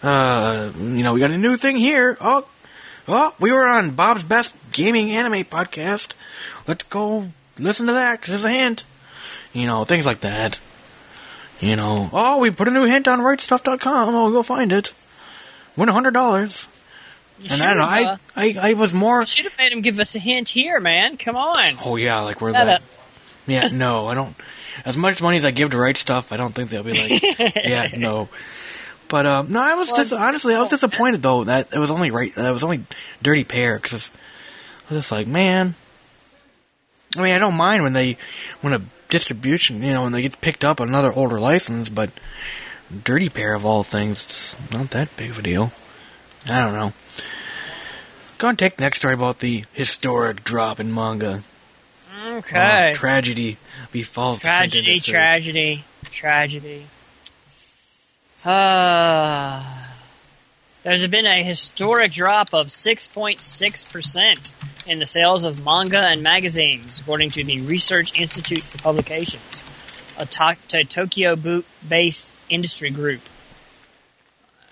[0.04, 2.18] uh, you know, we got a new thing here.
[2.22, 2.48] Oh,
[3.08, 6.14] oh, we were on Bob's Best Gaming Anime Podcast.
[6.68, 8.84] Let's go listen to that because there's a hint."
[9.54, 10.62] You know, things like that.
[11.60, 14.16] You know, oh, we put a new hint on rightstuf.com.
[14.16, 14.94] Oh, go find it.
[15.76, 16.68] Win a hundred dollars.
[17.40, 19.26] You And I don't know, I, uh, I, I was more.
[19.26, 21.18] should have made him give us a hint here, man.
[21.18, 21.58] Come on.
[21.86, 22.68] Oh yeah, like Shut that?
[22.68, 22.82] up.
[23.48, 24.36] Yeah, no, I don't.
[24.86, 27.56] As much money as I give to right stuf, I don't think they'll be like,
[27.56, 28.30] yeah, no.
[29.12, 31.92] But um, no, I was Well, dis- honestly, I was disappointed though that it was
[31.92, 32.34] only right.
[32.36, 32.86] That was only
[33.22, 34.10] Dirty Pair because
[34.90, 35.76] I was just like, man.
[37.18, 38.16] I mean, I don't mind when they
[38.62, 42.10] when a distribution, you know, when they get picked up on another older license, but
[43.04, 45.74] Dirty Pair of all things, it's not that big of a deal.
[46.50, 46.94] I don't know.
[48.38, 51.44] Go and take next story about the historic drop in manga.
[52.28, 52.92] Okay.
[52.92, 53.58] Oh, tragedy
[53.92, 56.86] befalls the tragedy, tragedy, tragedy.
[58.44, 59.64] Uh,
[60.84, 64.52] there's been a historic drop of 6.6%
[64.88, 69.64] in the sales of manga and magazines, according to the Research Institute for Publications,
[70.18, 73.22] a, to- to Tokyo-based industry group.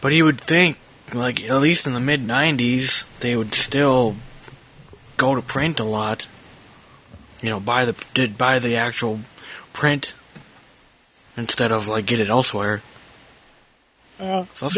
[0.00, 0.78] But you would think,
[1.14, 4.16] like at least in the mid '90s, they would still
[5.16, 6.26] go to print a lot.
[7.40, 9.20] You know, buy the did buy the actual
[9.72, 10.14] print
[11.36, 12.82] instead of like get it elsewhere.
[14.18, 14.68] Uh, so.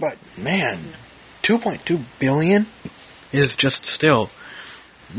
[0.00, 0.78] But man.
[0.78, 0.96] Yeah.
[1.48, 2.66] 2.2 billion
[3.32, 4.28] is just still.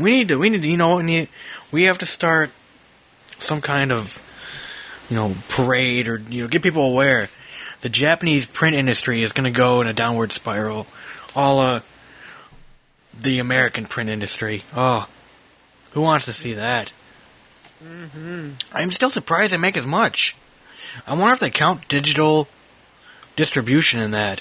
[0.00, 0.38] We need to.
[0.38, 0.68] We need to.
[0.68, 1.28] You know, we need.
[1.72, 2.52] We have to start
[3.40, 4.22] some kind of,
[5.10, 7.28] you know, parade or you know, get people aware.
[7.80, 10.86] The Japanese print industry is going to go in a downward spiral,
[11.34, 11.80] all uh,
[13.18, 14.62] the American print industry.
[14.76, 15.08] Oh,
[15.94, 16.92] who wants to see that?
[17.82, 18.50] Mm-hmm.
[18.72, 20.36] I'm still surprised they make as much.
[21.08, 22.46] I wonder if they count digital
[23.34, 24.38] distribution in that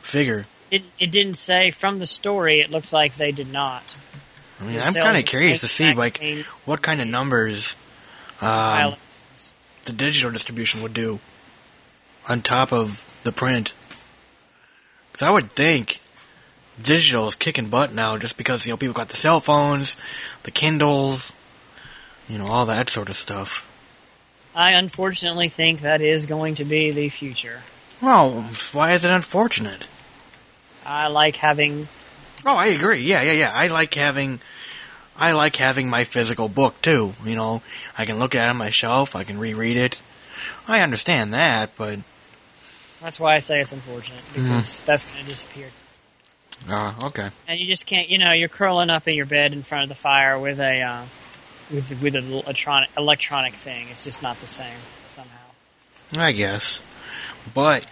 [0.00, 0.46] figure.
[0.70, 2.60] It, it didn't say from the story.
[2.60, 3.96] It looked like they did not.
[4.60, 6.20] I mean, I'm kind of of curious to see like
[6.64, 7.76] what kind of numbers
[8.40, 8.94] um,
[9.82, 11.20] the digital distribution would do
[12.28, 13.74] on top of the print.
[15.12, 16.00] Because I would think
[16.82, 19.96] digital is kicking butt now, just because you know people got the cell phones,
[20.44, 21.34] the Kindles,
[22.28, 23.70] you know, all that sort of stuff.
[24.54, 27.62] I unfortunately think that is going to be the future.
[28.00, 29.86] Well, why is it unfortunate?
[30.86, 31.88] I like having
[32.44, 33.02] Oh, I agree.
[33.02, 33.50] Yeah, yeah, yeah.
[33.52, 34.38] I like having,
[35.16, 37.12] I like having my physical book too.
[37.24, 37.60] You know,
[37.98, 39.16] I can look at it on my shelf.
[39.16, 40.00] I can reread it.
[40.68, 41.98] I understand that, but
[43.00, 45.68] That's why I say it's unfortunate because that's going to disappear.
[46.68, 47.30] uh, okay.
[47.48, 49.88] And you just can't, you know, you're curling up in your bed in front of
[49.88, 51.02] the fire with a uh,
[51.72, 53.88] with with an electronic electronic thing.
[53.90, 55.32] It's just not the same somehow.
[56.16, 56.80] I guess,
[57.54, 57.84] but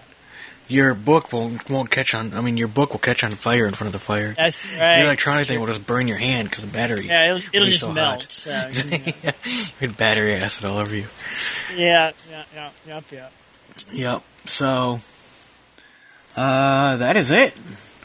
[0.68, 2.32] your book won't won't catch on.
[2.34, 4.34] I mean, your book will catch on fire in front of the fire.
[4.36, 4.96] That's right.
[4.98, 7.06] Your electronic thing will just burn your hand because the battery.
[7.06, 8.22] Yeah, it'll, it'll just so melt.
[8.22, 8.32] hot.
[8.32, 8.50] So,
[8.90, 9.32] you know.
[9.80, 11.06] yeah, battery acid all over you.
[11.76, 13.32] yeah, yeah, yeah, yep, yep.
[13.92, 14.22] Yep.
[14.46, 15.00] So,
[16.36, 17.54] uh, that is it.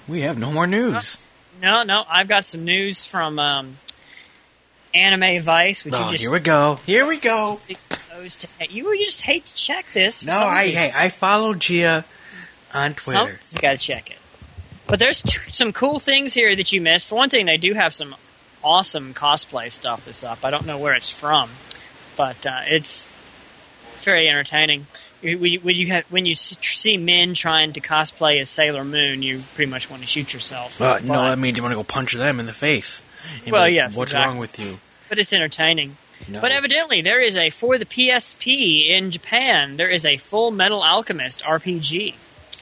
[0.08, 1.18] We have no more news.
[1.62, 3.78] No, no, I've got some news from um,
[4.94, 6.80] Anime Vice, which Oh, you just here we go.
[6.86, 7.60] Here we go.
[7.70, 8.48] exposed to.
[8.70, 10.26] You you just hate to check this.
[10.26, 12.06] No, I hey, I follow Gia
[12.74, 13.18] on Twitter.
[13.20, 14.18] Somebody's got to check it.
[14.88, 17.08] But there's t- some cool things here that you missed.
[17.08, 18.16] For one thing, they do have some
[18.64, 20.44] awesome cosplay stuff that's up.
[20.44, 21.50] I don't know where it's from,
[22.16, 23.12] but uh, it's
[24.02, 24.88] very entertaining.
[25.22, 29.44] You- When you, have, when you see men trying to cosplay as Sailor Moon, you
[29.54, 30.82] pretty much want to shoot yourself.
[30.82, 33.02] Uh, no, But- that means you want to go punch them in the face.
[33.44, 34.30] And Well, like, yes, What's exactly.
[34.32, 34.80] wrong with you?
[35.10, 35.98] but it's entertaining.
[36.28, 36.40] No.
[36.42, 39.78] But evidently, there is a for the PSP in Japan.
[39.78, 42.14] There is a Fullmetal Alchemist RPG.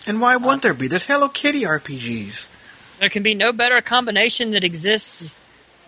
[0.08, 0.88] And why wouldn't there be?
[0.88, 2.48] There's Hello Kitty RPGs.
[3.00, 5.36] There can be no better combination that exists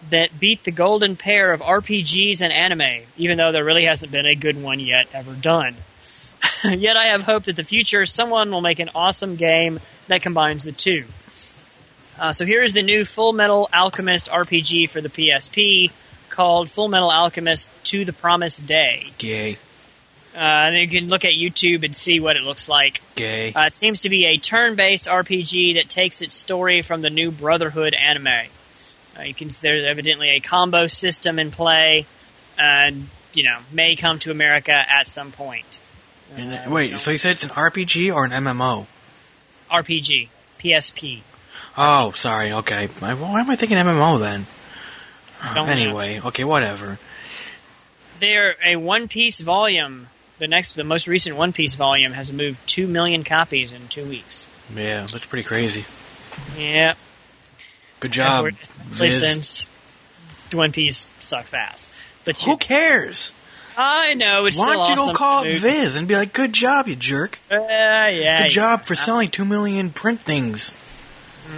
[0.09, 4.25] that beat the golden pair of RPGs and anime, even though there really hasn't been
[4.25, 5.77] a good one yet ever done.
[6.63, 10.65] yet I have hope that the future someone will make an awesome game that combines
[10.65, 11.05] the two.
[12.19, 15.91] Uh, so here is the new Fullmetal Alchemist RPG for the PSP
[16.29, 19.11] called Fullmetal Alchemist To the Promised Day.
[19.17, 19.57] Gay,
[20.39, 23.01] Uh, and you can look at YouTube and see what it looks like.
[23.15, 23.51] gay.
[23.51, 27.29] Uh, it seems to be a turn-based RPG that takes its story from the new
[27.29, 28.47] Brotherhood anime.
[29.17, 32.05] Uh, you can there's evidently a combo system in play,
[32.57, 35.81] and you know may come to America at some point.
[36.37, 38.85] And, Uh, wait, you know, so you said it's an RPG or an MMO?
[39.69, 41.19] RPG PSP.
[41.77, 42.53] Oh, sorry.
[42.53, 42.87] Okay.
[42.87, 44.45] Why am I thinking MMO then?
[45.53, 45.71] Don't know.
[45.71, 46.97] anyway, okay, whatever.
[48.19, 50.07] They're a One Piece volume.
[50.39, 54.05] The next, the most recent One Piece volume has moved two million copies in two
[54.05, 54.47] weeks.
[54.73, 55.85] Yeah, that's pretty crazy.
[56.57, 56.93] Yeah,
[57.99, 58.49] Good job,
[58.91, 59.67] since
[60.53, 61.89] One Piece sucks ass.
[62.23, 63.33] But Who cares?
[63.77, 65.57] I know it's Why don't you awesome go call it.
[65.57, 67.39] Viz and be like, "Good job, you jerk!
[67.49, 68.43] Uh, yeah.
[68.43, 69.01] Good job for yeah.
[69.01, 70.73] selling two million print things."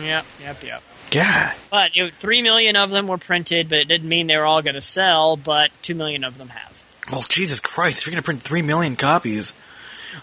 [0.02, 0.84] Yep, yep, yep.
[1.10, 4.38] God, But you know, three million of them were printed, but it didn't mean they
[4.38, 5.36] were all going to sell.
[5.36, 6.81] But two million of them have.
[7.12, 8.00] Well, Jesus Christ!
[8.00, 9.54] If you're gonna print three million copies,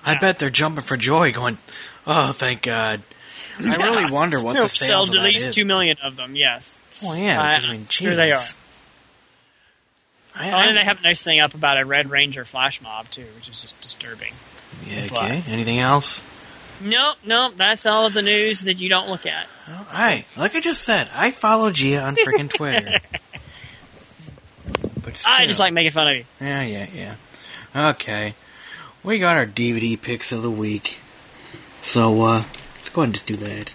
[0.04, 1.58] I bet they're jumping for joy, going,
[2.06, 3.02] "Oh, thank God!"
[3.60, 5.54] I really wonder what They'll the sell sales of at least is.
[5.54, 6.36] two million of them.
[6.36, 6.78] Yes.
[7.02, 8.38] Well, yeah, I- because I mean, here they are.
[10.34, 13.10] I, Oh, and they have a nice thing up about a Red Ranger flash mob
[13.10, 14.34] too, which is just disturbing.
[14.86, 15.42] yeah, okay.
[15.48, 16.22] Anything else?
[16.80, 19.48] No, no, that's all of the news that you don't look at.
[19.68, 23.00] All right, like I just said, I follow Gia on freaking Twitter.
[25.12, 26.24] but I just like making fun of you.
[26.40, 27.90] Yeah, yeah, yeah.
[27.90, 28.34] Okay.
[29.02, 30.98] We got our DVD picks of the week.
[31.82, 32.42] So, uh,
[32.76, 33.74] let's go ahead and just do that.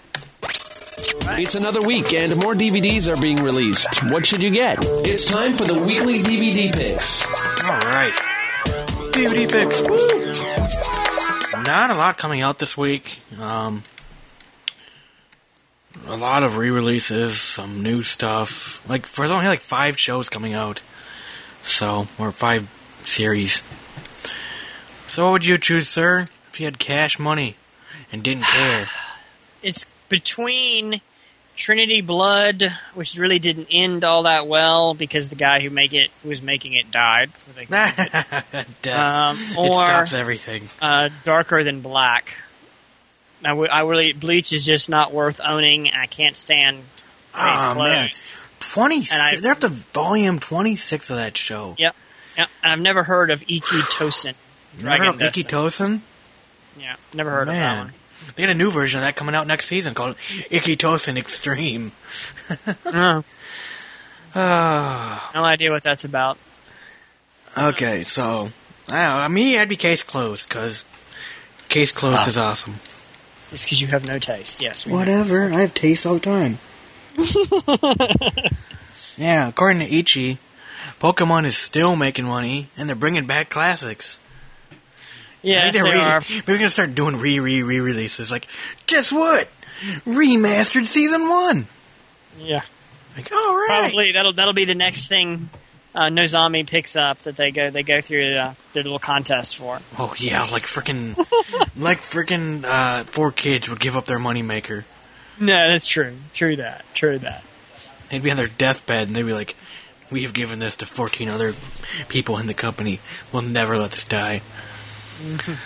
[1.39, 4.03] It's another week and more DVDs are being released.
[4.11, 4.77] What should you get?
[5.07, 7.25] It's time for the weekly DVD picks.
[7.63, 8.13] Alright.
[9.13, 9.81] DVD picks.
[9.81, 11.63] Woo!
[11.63, 13.19] Not a lot coming out this week.
[13.39, 13.83] Um,
[16.07, 18.87] a lot of re-releases, some new stuff.
[18.89, 20.81] Like, there's only like five shows coming out.
[21.63, 22.69] So, or five
[23.05, 23.63] series.
[25.07, 26.27] So what would you choose, sir?
[26.51, 27.55] If you had cash money
[28.11, 28.85] and didn't care.
[29.63, 30.99] It's between
[31.55, 36.11] Trinity Blood, which really didn't end all that well because the guy who make it
[36.21, 37.31] who was making it died.
[37.31, 39.55] before they could Death.
[39.57, 40.67] Um, it stops everything.
[40.81, 42.35] uh, Darker Than Black.
[43.45, 45.89] I, w- I really Bleach is just not worth owning.
[45.93, 46.83] I can't stand
[47.33, 48.09] Oh, man.
[48.63, 48.73] Closed.
[48.73, 48.95] Twenty.
[49.11, 51.75] And I- They're up to volume twenty-six of that show.
[51.77, 51.95] Yep.
[52.37, 52.49] Yep.
[52.63, 53.61] And I've never heard of Ikki
[53.91, 54.33] Tousen.
[54.81, 56.01] Never heard of Ikki Tousen?
[56.79, 57.93] Yeah, never heard of that one.
[58.35, 60.15] they got a new version of that coming out next season called
[60.49, 61.91] Ikki Tousen Extreme.
[62.91, 63.23] No,
[64.35, 66.39] Ah, no idea what that's about.
[67.55, 68.49] okay, so
[68.89, 70.85] I don't know, me, I'd be case closed because
[71.69, 72.75] case closed is awesome.
[73.51, 74.59] Just because you have no taste.
[74.59, 74.85] Yes.
[74.87, 74.97] we know.
[74.97, 76.57] Whatever, I have taste all the time.
[79.17, 80.37] yeah, according to Ichi,
[80.99, 84.19] Pokemon is still making money and they're bringing back classics.
[85.41, 86.21] Yeah, they're re- are.
[86.29, 88.31] Maybe we're gonna start doing re re re releases.
[88.31, 88.47] Like,
[88.87, 89.49] guess what?
[90.05, 91.67] Remastered season one.
[92.39, 92.61] Yeah,
[93.17, 93.67] Like, all right.
[93.67, 95.49] probably that'll that'll be the next thing.
[95.93, 99.79] Uh, Nozami picks up that they go they go through uh, their little contest for.
[99.99, 101.15] Oh yeah, like freaking,
[101.77, 104.85] like freaking uh, 4Kids would give up their moneymaker.
[105.39, 106.15] No, that's true.
[106.33, 106.85] True that.
[106.93, 107.43] True that.
[108.09, 109.55] They'd be on their deathbed and they'd be like,
[110.11, 111.53] "We have given this to fourteen other
[112.09, 112.99] people in the company.
[113.31, 114.41] We'll never let this die."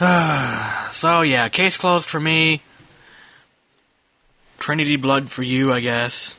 [0.90, 2.62] So yeah, case closed for me.
[4.58, 6.38] Trinity blood for you, I guess.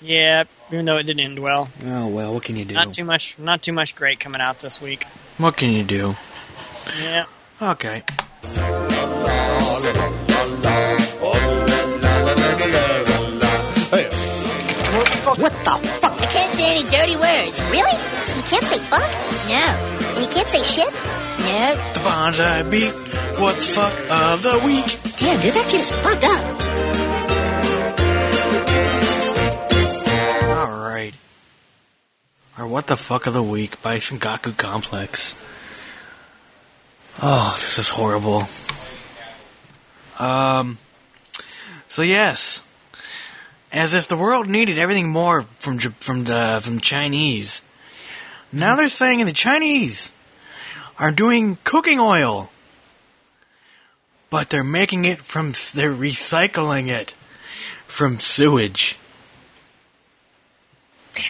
[0.00, 1.68] Yeah, even though it didn't end well.
[1.84, 2.74] Oh well, what can you do?
[2.74, 3.38] Not too much.
[3.38, 5.04] Not too much great coming out this week.
[5.38, 6.16] What can you do?
[7.00, 7.24] Yeah.
[7.60, 8.02] Okay.
[15.62, 17.62] You can't say any dirty words.
[17.70, 17.96] Really?
[18.24, 19.10] So you can't say fuck?
[19.48, 19.64] No.
[20.14, 20.92] And you can't say shit?
[20.92, 21.76] No.
[21.94, 22.92] The bonsai beat.
[23.40, 24.86] What the fuck of the week?
[25.16, 26.44] Damn, dude, that kid is fucked up.
[30.58, 31.14] All right.
[32.58, 35.40] Or what the fuck of the week by Sankaku Complex.
[37.22, 38.48] Oh, this is horrible.
[40.18, 40.78] Um.
[41.88, 42.66] So yes,
[43.72, 47.62] as if the world needed everything more from from the from Chinese.
[48.52, 50.12] Now they're saying the Chinese
[50.98, 52.50] are doing cooking oil,
[54.28, 57.14] but they're making it from they're recycling it
[57.86, 58.98] from sewage.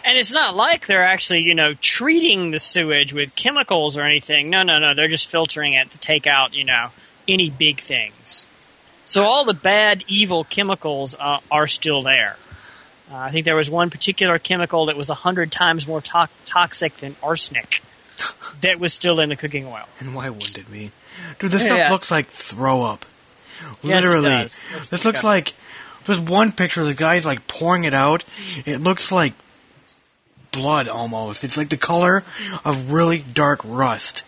[0.05, 4.49] And it's not like they're actually, you know, treating the sewage with chemicals or anything.
[4.49, 4.95] No, no, no.
[4.95, 6.91] They're just filtering it to take out, you know,
[7.27, 8.47] any big things.
[9.05, 12.37] So all the bad, evil chemicals uh, are still there.
[13.11, 16.29] Uh, I think there was one particular chemical that was a hundred times more to-
[16.45, 17.83] toxic than arsenic
[18.63, 19.85] that was still in the cooking oil.
[20.01, 20.93] And why wouldn't it be?
[21.39, 21.77] Dude, this Yeah.
[21.77, 23.05] stuff looks like throw up.
[23.83, 24.31] Yes, it Literally.
[24.31, 25.55] Looks this looks like
[26.07, 28.25] there's one picture the guy's like pouring it out.
[28.65, 29.35] It looks like
[30.53, 31.45] blood almost.
[31.45, 32.25] It's like the color
[32.65, 34.25] of really dark rust.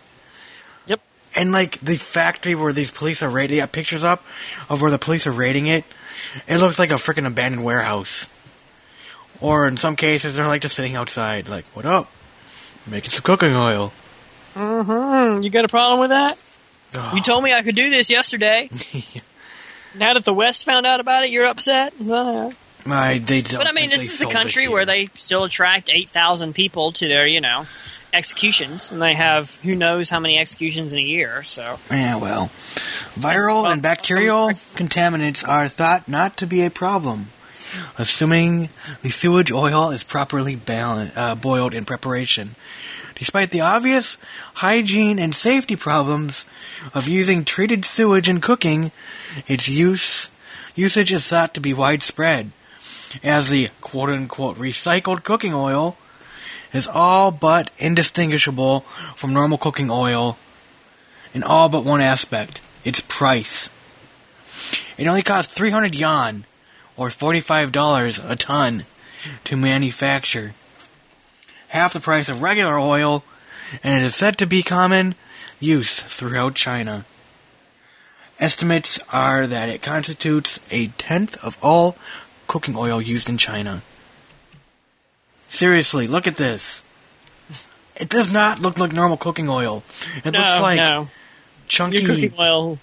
[1.35, 4.23] And like the factory where these police are raiding, they got pictures up
[4.69, 5.83] of where the police are raiding it.
[6.47, 8.29] It looks like a freaking abandoned warehouse.
[9.41, 12.09] Or in some cases, they're like just sitting outside, like, what up?
[12.87, 13.91] Making some cooking oil.
[14.53, 15.43] Mm-hmm.
[15.43, 16.37] you got a problem with that?
[16.93, 17.17] Ugh.
[17.17, 18.69] You told me I could do this yesterday.
[19.95, 21.93] now that the West found out about it, you're upset?
[21.99, 22.51] Uh,
[22.85, 26.53] I, they don't But I mean, this is a country where they still attract 8,000
[26.53, 27.65] people to their, you know,
[28.15, 28.91] executions.
[28.91, 31.79] And they have who knows how many executions in a year, so.
[31.91, 32.49] Yeah, well,
[33.13, 37.27] viral and bacterial contaminants are thought not to be a problem,
[37.97, 38.69] assuming
[39.01, 42.55] the sewage oil is properly bal- uh, boiled in preparation.
[43.15, 44.17] Despite the obvious
[44.55, 46.45] hygiene and safety problems
[46.93, 48.91] of using treated sewage in cooking,
[49.47, 50.29] its use
[50.75, 52.51] usage is thought to be widespread,
[53.23, 55.95] as the quote-unquote recycled cooking oil
[56.75, 58.81] is all but indistinguishable
[59.15, 60.37] from normal cooking oil
[61.33, 63.69] in all but one aspect its price.
[64.97, 66.45] It only costs 300 yuan,
[66.95, 68.85] or $45 a ton,
[69.43, 70.53] to manufacture.
[71.69, 73.23] Half the price of regular oil,
[73.83, 75.15] and it is said to be common
[75.59, 77.05] use throughout China.
[78.39, 81.97] Estimates are that it constitutes a tenth of all
[82.47, 83.81] cooking oil used in China.
[85.55, 86.83] Seriously, look at this.
[87.95, 89.83] It does not look like normal cooking oil.
[90.23, 91.07] It no, looks like no.
[91.67, 91.99] chunky.
[91.99, 92.79] Your cooking oil.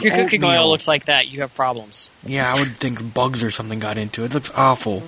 [0.00, 2.10] Your cooking oil looks like that, you have problems.
[2.24, 4.26] Yeah, I would think bugs or something got into it.
[4.26, 5.02] It looks awful.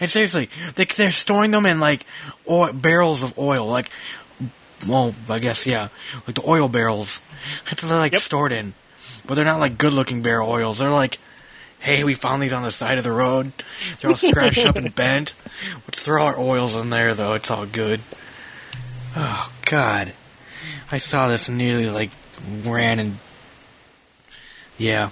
[0.00, 2.06] And seriously, they, they're storing them in like
[2.48, 3.90] oil, barrels of oil, like
[4.88, 5.88] well, I guess yeah,
[6.26, 7.20] like the oil barrels.
[7.66, 8.22] That's what they're like Yep.
[8.22, 8.74] stored in,
[9.26, 10.78] but they're not like good-looking barrel oils.
[10.78, 11.18] They're like,
[11.84, 13.52] hey, we found these on the side of the road.
[14.00, 15.34] They're all scratched up and bent.
[15.86, 17.34] Let's throw our oils in there, though.
[17.34, 18.00] It's all good.
[19.16, 20.12] Oh God,
[20.90, 22.10] I saw this and nearly like
[22.64, 23.18] ran and
[24.78, 25.10] yeah.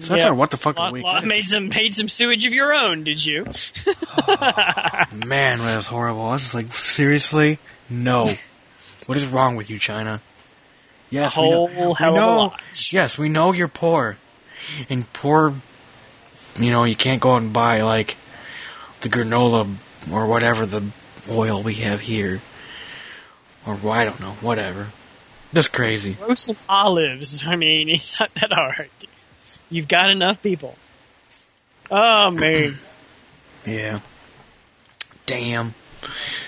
[0.00, 0.28] So that's Yeah.
[0.28, 1.04] our what the fuck of Lot- the week.
[1.04, 3.46] lot- made some made some sewage of your own, did you?
[4.30, 6.22] Oh, man, that was horrible.
[6.26, 7.58] I was just like, seriously?
[7.88, 8.28] No.
[9.06, 10.20] what is wrong with you, China?
[11.08, 11.66] Yes, A we know.
[11.66, 12.92] whole we hell of a know- lot.
[12.92, 14.18] Yes, we know you're poor.
[14.90, 15.54] And poor,
[16.58, 18.16] you know, you can't go out and buy, like,
[19.00, 19.74] the granola
[20.10, 20.90] or whatever the
[21.30, 22.40] oil we have here.
[23.66, 24.88] Or, I don't know, whatever.
[25.52, 26.14] That's crazy.
[26.14, 27.44] Grow some olives.
[27.46, 28.90] I mean, it's not that hard.
[29.70, 30.76] You've got enough people.
[31.90, 32.74] Oh man.
[33.66, 34.00] Yeah.
[35.26, 35.74] Damn.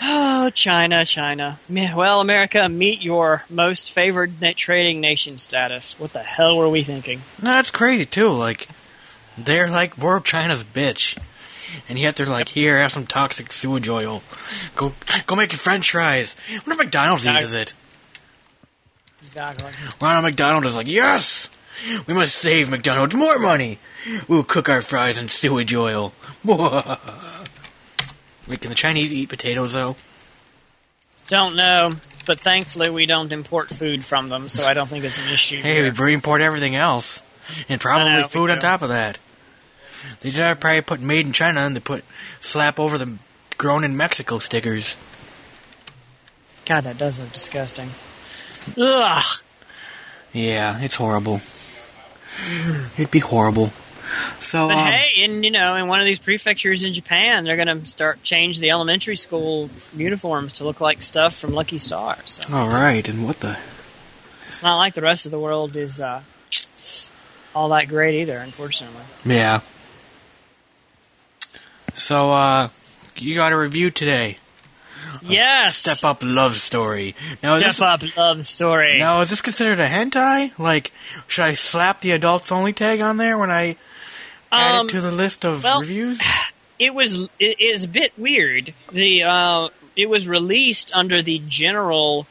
[0.03, 1.59] Oh, China, China.
[1.69, 5.99] Well, America, meet your most favored na- trading nation status.
[5.99, 7.23] What the hell were we thinking?
[7.43, 8.29] No, that's crazy too.
[8.29, 8.69] Like
[9.45, 11.19] they're like we're China's bitch,
[11.89, 14.23] and yet they're like, here, have some toxic sewage oil.
[14.77, 14.93] Go,
[15.27, 16.37] go make your French fries.
[16.49, 17.75] I wonder if McDonald's uses it.
[19.27, 19.71] Exactly.
[20.01, 21.51] Ronald McDonald is like, yes,
[22.07, 23.79] we must save McDonald's more money.
[24.29, 26.13] We'll cook our fries in sewage oil.
[26.45, 26.59] Wait,
[28.61, 29.97] can the Chinese eat potatoes though?
[31.29, 31.95] Don't know,
[32.27, 35.61] but thankfully we don't import food from them, so I don't think it's an issue.
[35.61, 35.93] Hey, here.
[35.93, 37.23] we import everything else,
[37.69, 38.63] and probably know, food on do.
[38.63, 39.19] top of that.
[40.21, 42.05] They just probably put "Made in China" and they put
[42.41, 43.17] slap over the
[43.59, 44.97] "Grown in Mexico" stickers.
[46.67, 47.91] God, that does look disgusting.
[48.79, 49.25] Ugh.
[50.33, 51.41] Yeah, it's horrible.
[52.97, 53.73] It'd be horrible.
[54.41, 57.57] So, But um, hey, in you know, in one of these prefectures in Japan, they're
[57.57, 62.17] going to start change the elementary school uniforms to look like stuff from Lucky Star.
[62.25, 63.59] So all right, and what the?
[64.49, 66.23] it's not like the rest of the world is uh,
[67.55, 68.39] all that great either.
[68.39, 69.61] Unfortunately, Yeah.
[72.01, 72.69] So, uh,
[73.17, 74.39] you got a review today.
[75.23, 75.77] yes.
[75.77, 77.15] Step Up Love Story.
[77.43, 78.99] Now, Step this, up, love story.
[78.99, 80.59] now, is this considered a hentai?
[80.59, 80.93] Like,
[81.29, 83.77] should I slap the adults only tag on there when I
[84.51, 86.21] add Um, it to the list of well- reviews?
[86.79, 88.73] it was it is a bit weird.
[88.93, 92.27] The uh, it was released under the general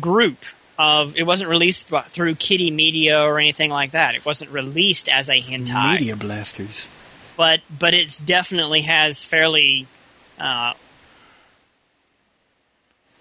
[0.00, 0.44] group
[0.78, 1.16] of.
[1.16, 4.14] It wasn't released through Kitty Media or anything like that.
[4.14, 6.88] It wasn't released as a hentai, Media blasters.
[7.36, 9.86] But but it's definitely has fairly
[10.38, 10.72] uh,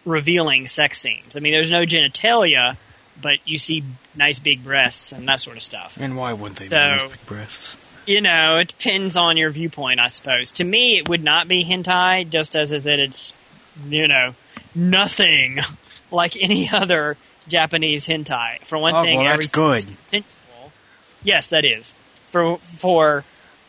[0.06, 1.36] revealing sex scenes.
[1.36, 2.78] I mean, there's no genitalia,
[3.22, 3.84] but you see
[4.16, 5.98] nice big breasts and that sort of stuff.
[6.00, 7.78] And why wouldn't they So- be nice big breasts?
[8.06, 10.52] you know, it depends on your viewpoint, I suppose.
[10.54, 13.34] To me, it would not be hentai, just as that it's,
[13.90, 14.36] you know,
[14.76, 15.60] nothing
[16.12, 18.64] like any other Japanese hentai.
[18.64, 19.86] For one Oh, thing, well, that's good.
[21.24, 21.96] Yes, that is.
[22.28, 23.24] For for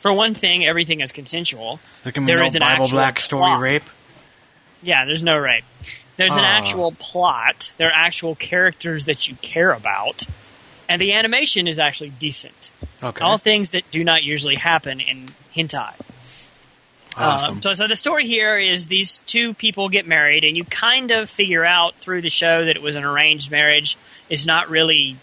[0.06, 1.80] for one thing, everything is consensual.
[2.04, 3.60] There can be There no is an Bible actual Black story plot.
[3.60, 3.90] rape.
[4.82, 5.64] Yeah, there's no rape.
[6.16, 6.58] There's an Ah.
[6.58, 7.72] actual plot.
[7.76, 10.24] There are actual characters that you care about,
[10.88, 12.70] and the animation is actually decent.
[13.02, 13.24] Okay.
[13.24, 15.92] All things that do not usually happen in hentai.
[17.18, 17.54] awesome.
[17.56, 21.10] Um, so, so the story here is these two people get married, and you kind
[21.10, 23.96] of figure out through the show that it was an arranged marriage.
[24.28, 25.16] It's not really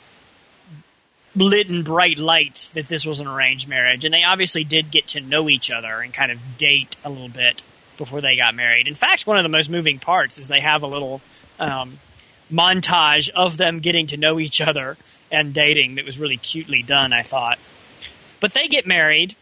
[1.36, 5.08] lit in bright lights that this was an arranged marriage, and they obviously did get
[5.10, 7.64] to know each other and kind of date a little bit
[7.98, 8.88] before they got married.
[8.88, 11.22] In fact, one of the most moving parts is they have a little
[11.60, 12.00] um,
[12.52, 14.98] montage of them getting to know each other
[15.32, 17.14] and dating that was really cutely done.
[17.14, 17.60] I thought,
[18.40, 19.36] but they get married.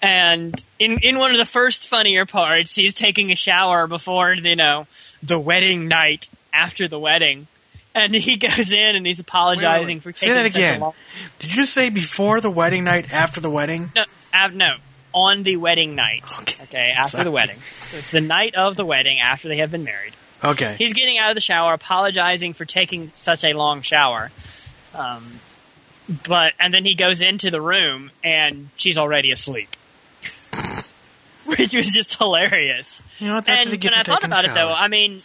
[0.00, 4.56] And in in one of the first funnier parts, he's taking a shower before you
[4.56, 4.86] know
[5.22, 7.48] the wedding night after the wedding,
[7.94, 10.64] and he goes in and he's apologizing Wait, for wait, say taking that such a
[10.64, 10.80] again.
[10.80, 10.94] long.
[11.38, 13.86] Did you say before the wedding night, after the wedding?
[13.94, 14.76] No, uh, no,
[15.14, 16.24] on the wedding night.
[16.40, 16.62] Okay.
[16.64, 17.24] Okay, after Sorry.
[17.24, 17.58] the wedding.
[17.60, 20.12] So it's the night of the wedding after they have been married.
[20.44, 20.76] Okay.
[20.78, 24.30] He's getting out of the shower, apologizing for taking such a long shower.
[24.94, 25.40] Um,
[26.28, 29.68] but and then he goes into the room and she's already asleep,
[31.44, 33.02] which was just hilarious.
[33.18, 33.44] You know what?
[33.46, 34.72] That's and what he gets when I thought about it, though.
[34.72, 35.22] I mean,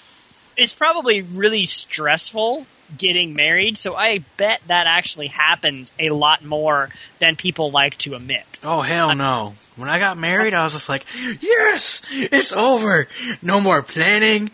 [0.57, 3.77] it's probably really stressful getting married.
[3.77, 6.89] So I bet that actually happens a lot more
[7.19, 8.43] than people like to admit.
[8.63, 9.53] Oh hell no!
[9.75, 11.05] When I got married, I was just like,
[11.41, 13.07] "Yes, it's over.
[13.41, 14.51] No more planning,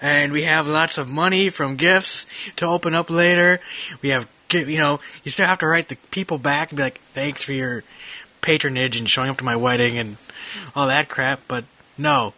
[0.00, 2.26] and we have lots of money from gifts
[2.56, 3.60] to open up later.
[4.00, 7.00] We have, you know, you still have to write the people back and be like,
[7.10, 7.84] thanks for your
[8.40, 10.16] patronage and showing up to my wedding and
[10.74, 11.64] all that crap." But
[11.96, 12.34] no,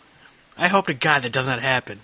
[0.59, 2.01] I hope to God that does not happen.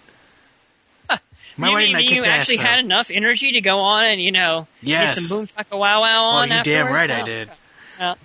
[1.57, 2.63] My you wedding mean you kicked ass, actually though.
[2.65, 5.15] had enough energy to go on and you know Yes.
[5.17, 6.53] get some boom chaka wow wow on.
[6.53, 7.51] Oh, you damn right I did.
[7.99, 8.17] I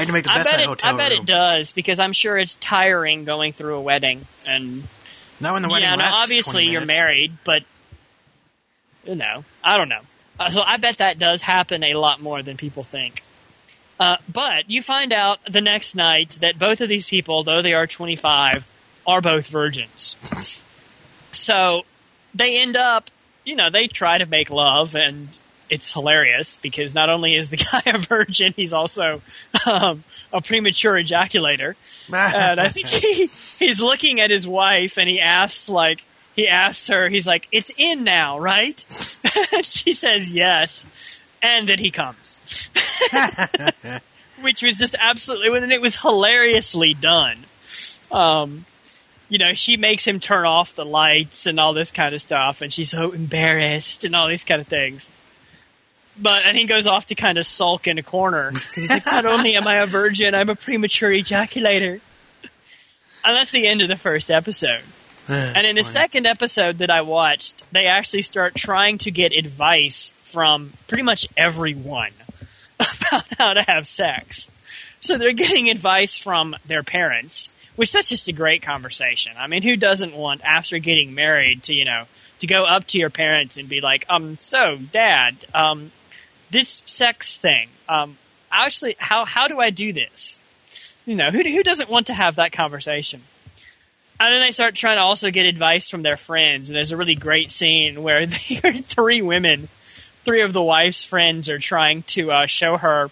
[0.00, 0.66] had to make the best of that it.
[0.66, 1.20] hotel I bet room.
[1.20, 4.82] it does because I'm sure it's tiring going through a wedding and
[5.40, 5.94] Not when the wedding yeah.
[5.96, 7.62] Lasts obviously you're married, but
[9.06, 10.00] you know, I don't know.
[10.40, 13.22] Uh, so I bet that does happen a lot more than people think.
[14.00, 17.74] Uh, but you find out the next night that both of these people, though they
[17.74, 18.66] are 25,
[19.06, 20.16] are both virgins.
[21.30, 21.84] so
[22.34, 23.10] they end up,
[23.44, 25.36] you know, they try to make love, and
[25.70, 29.22] it's hilarious because not only is the guy a virgin, he's also
[29.66, 31.74] um, a premature ejaculator.
[32.34, 33.26] And I think he,
[33.64, 36.04] he's looking at his wife and he asks like
[36.36, 38.84] he asks her he's like it's in now right?
[39.62, 42.40] She says yes and then he comes.
[44.40, 47.38] Which was just absolutely and it was hilariously done.
[48.10, 48.66] Um
[49.28, 52.60] you know, she makes him turn off the lights and all this kind of stuff,
[52.62, 55.10] and she's so embarrassed and all these kind of things.
[56.16, 59.04] But and he goes off to kind of sulk in a corner 'cause he's like,
[59.06, 62.00] "Not only am I a virgin, I'm a premature ejaculator."
[63.24, 64.82] And that's the end of the first episode.
[65.56, 70.12] And in the second episode that I watched, they actually start trying to get advice
[70.24, 72.12] from pretty much everyone
[72.78, 74.50] about how to have sex.
[75.00, 79.32] So they're getting advice from their parents, which that's just a great conversation.
[79.38, 82.04] I mean, who doesn't want after getting married to, you know,
[82.40, 85.90] to go up to your parents and be like, um, so dad, um,
[86.50, 88.18] this sex thing, um,
[88.50, 90.42] actually, how, how do I do this?
[91.04, 93.22] You know, who, who doesn't want to have that conversation?
[94.20, 96.70] And then they start trying to also get advice from their friends.
[96.70, 99.68] And there's a really great scene where three women,
[100.24, 103.10] three of the wife's friends, are trying to uh, show her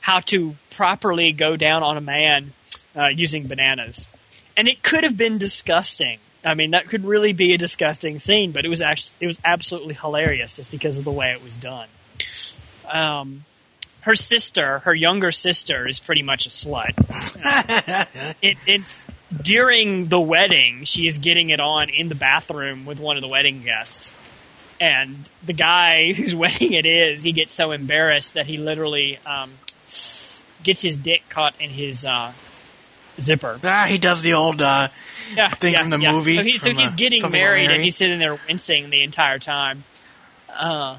[0.00, 2.54] how to properly go down on a man
[2.96, 4.08] uh, using bananas.
[4.56, 6.18] And it could have been disgusting.
[6.44, 9.40] I mean, that could really be a disgusting scene, but it was actually it was
[9.44, 11.88] absolutely hilarious just because of the way it was done.
[12.90, 13.44] Um,
[14.02, 16.94] her sister, her younger sister, is pretty much a slut.
[18.42, 18.82] it, it
[19.42, 23.28] during the wedding, she is getting it on in the bathroom with one of the
[23.28, 24.12] wedding guests.
[24.80, 29.50] And the guy whose wedding it is, he gets so embarrassed that he literally um,
[30.62, 32.32] gets his dick caught in his uh,
[33.20, 33.58] zipper.
[33.64, 34.88] Ah, he does the old uh,
[35.34, 36.12] Yeah, thing yeah, from the yeah.
[36.12, 36.36] movie.
[36.36, 39.84] So, he, so he's uh, getting married, and he's sitting there wincing the entire time.
[40.54, 40.98] Uh,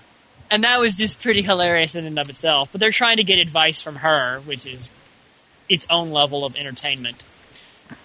[0.51, 2.70] and that was just pretty hilarious in and of itself.
[2.72, 4.89] But they're trying to get advice from her, which is
[5.67, 7.24] its own level of entertainment.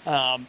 [0.07, 0.47] Um,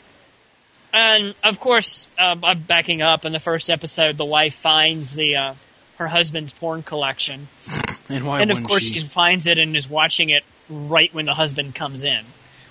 [0.94, 3.26] and of course, uh, I'm backing up.
[3.26, 5.54] In the first episode, the wife finds the uh,
[5.98, 7.48] her husband's porn collection,
[8.10, 9.00] and why and of course she?
[9.00, 12.24] she finds it and is watching it right when the husband comes in.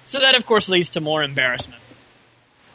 [0.06, 1.80] So that of course leads to more embarrassment.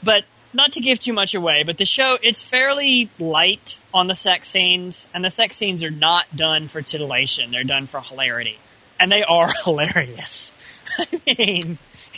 [0.02, 4.16] But not to give too much away, but the show it's fairly light on the
[4.16, 8.58] sex scenes, and the sex scenes are not done for titillation; they're done for hilarity,
[9.00, 10.54] and they are hilarious.
[10.98, 11.78] I mean,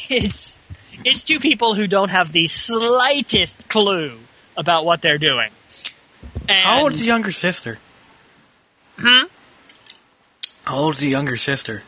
[0.09, 0.59] it's
[1.03, 4.17] it's two people who don't have the slightest clue
[4.55, 5.51] about what they're doing.
[6.47, 7.79] And How old's the younger sister?
[8.97, 9.25] Hmm?
[10.63, 11.83] How old's the younger sister?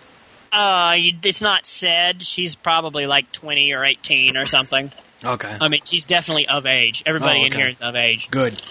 [0.53, 2.21] Uh, you- it's not said.
[2.23, 4.91] She's probably like 20 or 18 or something.
[5.25, 7.01] Okay, I mean, she's definitely of age.
[7.05, 8.29] Everybody Oh, in here is of age.
[8.29, 8.61] good.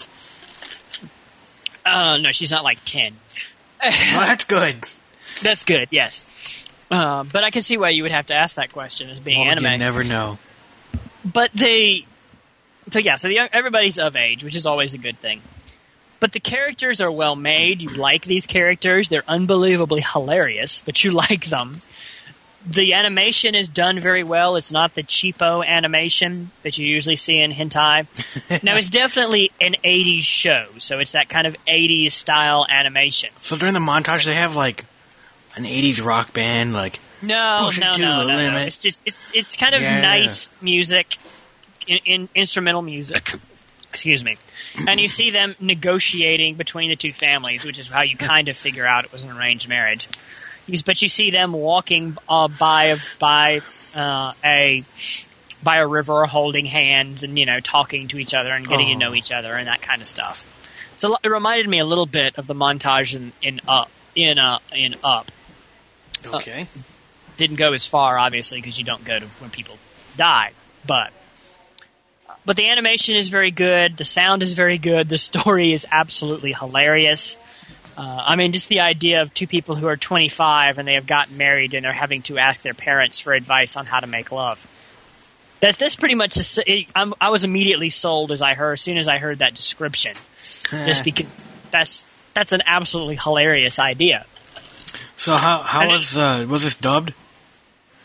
[1.85, 3.15] Uh, no, she's not like 10.
[3.85, 4.77] Well, that's good.
[5.43, 6.67] That's good, yes.
[6.91, 9.41] Uh, but I can see why you would have to ask that question as being
[9.41, 9.73] Well, anime.
[9.73, 10.39] You never know.
[11.25, 12.07] but they.
[12.93, 15.41] So, yeah, so the, young- everybody's of age, which is always a good thing.
[16.23, 17.83] But the characters are well made.
[17.83, 19.09] You like these characters.
[19.09, 21.83] They're unbelievably hilarious, but you like them.
[22.65, 24.55] The animation is done very well.
[24.55, 28.07] It's not the cheapo animation that you usually see in hentai.
[28.63, 33.31] now, it's definitely an 80s show, so it's that kind of 80s style animation.
[33.39, 34.85] So during the montage, they have like
[35.57, 38.59] an '80s rock band, like No, no, no, no, no.
[38.59, 40.01] It's just it's it's kind of Yeah.
[40.01, 41.17] nice music,
[41.89, 43.35] in, in instrumental music.
[43.93, 44.39] Excuse me.
[44.89, 48.57] And you see them negotiating between the two families, which is how you kind of
[48.57, 50.09] figure out it was an arranged marriage.
[50.87, 53.61] But you see them walking uh, by by
[53.95, 54.83] uh, a
[55.63, 58.95] by a river, holding hands, and you know talking to each other and getting to
[58.95, 59.11] Oh.
[59.11, 60.47] know each other and that kind of stuff.
[60.97, 64.61] So it reminded me a little bit of the montage in, in Up in uh,
[64.75, 65.31] in Up
[66.25, 66.67] okay.
[67.37, 69.77] didn't go as far, obviously, because you don't go to when people
[70.17, 70.53] die.
[70.87, 71.13] But
[72.45, 73.97] but the animation is very good.
[73.97, 75.09] The sound is very good.
[75.09, 77.37] The story is absolutely hilarious.
[77.97, 81.07] Uh, I mean, just the idea of two people who are 25 and they have
[81.07, 84.33] gotten married and are having to ask their parents for advice on how to make
[84.33, 84.67] love.
[85.61, 86.37] That's that's pretty much.
[86.37, 86.87] A, it,
[87.21, 90.15] I was immediately sold as I heard as soon as I heard that description,
[90.71, 94.27] just because that's that's an absolutely hilarious idea.
[95.17, 97.15] So how how And it- was uh, was this dubbed?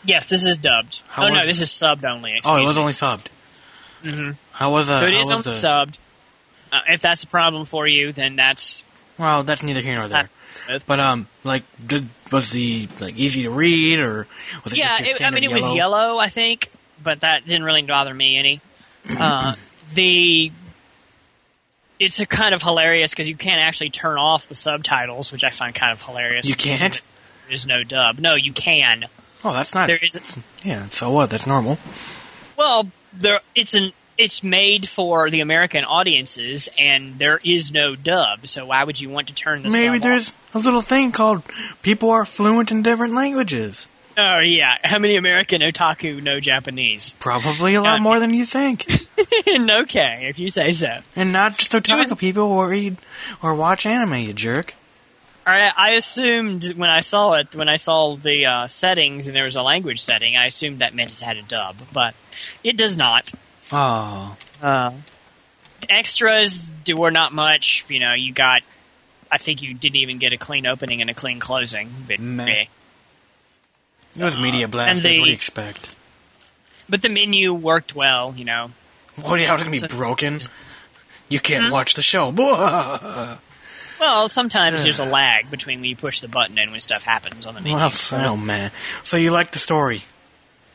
[0.04, 1.02] Yes, this is dubbed.
[1.08, 2.40] How oh no, this is subbed only.
[2.44, 2.80] Oh, it was me.
[2.82, 3.26] only subbed.
[4.02, 4.32] Mm-hmm.
[4.52, 5.98] How was uh, So it is only the, subbed.
[6.70, 8.82] Uh, if that's a problem for you, then that's
[9.18, 10.30] Well, that's neither here nor there.
[10.86, 14.26] But um, like, did, was the like easy to read or
[14.64, 14.98] was it yeah.
[14.98, 16.70] just It, I mean, it was yellow, I think,
[17.02, 18.60] but that didn't really bother me any.
[19.18, 19.54] Uh,
[19.94, 20.52] the
[21.98, 25.50] it's a kind of hilarious because you can't actually turn off the subtitles, which I
[25.50, 26.48] find kind of hilarious.
[26.48, 27.00] You can't.
[27.48, 28.18] There's no dub.
[28.18, 29.06] No, you can.
[29.44, 29.86] Oh, that's not.
[29.86, 30.18] There is.
[30.62, 30.86] Yeah.
[30.86, 31.30] So what?
[31.30, 31.78] That's normal.
[32.58, 38.48] Well, there it's an it's made for the American audiences, and there is no dub.
[38.48, 41.42] So why would you want to turn the Maybe there's a little thing called
[41.82, 43.86] people are fluent in different languages.
[44.18, 47.14] Oh yeah, how many American otaku know Japanese?
[47.20, 48.84] Probably a lot Uh, more than you think.
[49.48, 50.98] okay, if you say so.
[51.14, 52.96] And not just otaku was- people who read
[53.40, 54.74] or watch anime, you jerk.
[55.48, 59.44] I, I assumed when I saw it, when I saw the uh, settings and there
[59.44, 62.14] was a language setting, I assumed that meant it had a dub, but
[62.64, 63.32] it does not.
[63.72, 64.36] Oh.
[64.62, 64.92] Uh,
[65.88, 67.84] extras do- were not much.
[67.88, 68.62] You know, you got.
[69.30, 71.90] I think you didn't even get a clean opening and a clean closing.
[72.06, 72.64] But, Meh.
[74.16, 75.02] It was Media Blasters.
[75.02, 75.94] the- what do you expect?
[76.90, 78.32] but the menu worked well.
[78.36, 78.70] You know,
[79.22, 80.40] What you have to be So- broken?
[81.28, 81.70] You can't Hmm?
[81.72, 82.32] watch the show.
[84.00, 87.44] Well, sometimes there's a lag between when you push the button and when stuff happens
[87.46, 87.76] on the menu.
[87.76, 88.70] Well, oh man.
[89.04, 90.02] So you like the story?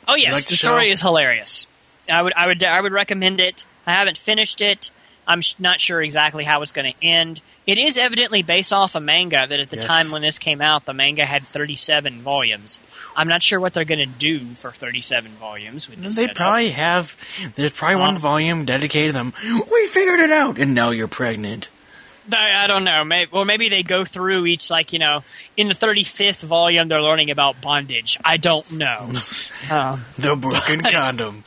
[0.08, 1.68] Oh yes, like the, the story is hilarious.
[2.12, 3.66] I would, I would, I would recommend it.
[3.88, 4.92] I haven't finished it.
[5.26, 7.40] I'm sh- not sure exactly how it's going to end.
[7.66, 9.86] It is evidently based off a manga that at the Yes.
[9.86, 12.82] time when this came out, the manga had 37 volumes.
[13.16, 16.18] I'm not sure what they're going to do for 37 volumes with this.
[16.18, 16.36] They setup.
[16.36, 17.16] probably have.
[17.56, 18.20] There's probably one Uh-huh.
[18.20, 19.34] volume dedicated to them.
[19.72, 21.70] We figured it out, and now you're pregnant.
[22.32, 23.04] I, I don't know.
[23.04, 25.24] Maybe, or maybe they go through each, like, you know,
[25.58, 28.18] in the 35th volume, they're learning about bondage.
[28.24, 29.12] I don't know.
[29.70, 31.44] Uh, The broken condom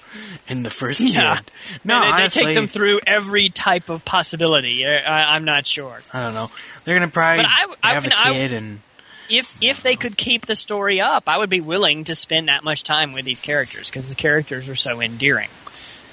[0.48, 1.36] in the first Yeah.
[1.36, 1.50] kid.
[1.84, 4.84] No, they, they take them through every type of possibility.
[4.86, 5.98] I, I, I'm not sure.
[6.12, 6.50] I don't know.
[6.84, 7.50] They're gonna probably But
[7.82, 8.80] I- I have a I- kid, and
[9.28, 12.62] if if they could keep the story up, I would be willing to spend that
[12.62, 15.48] much time with these characters because the characters are so endearing.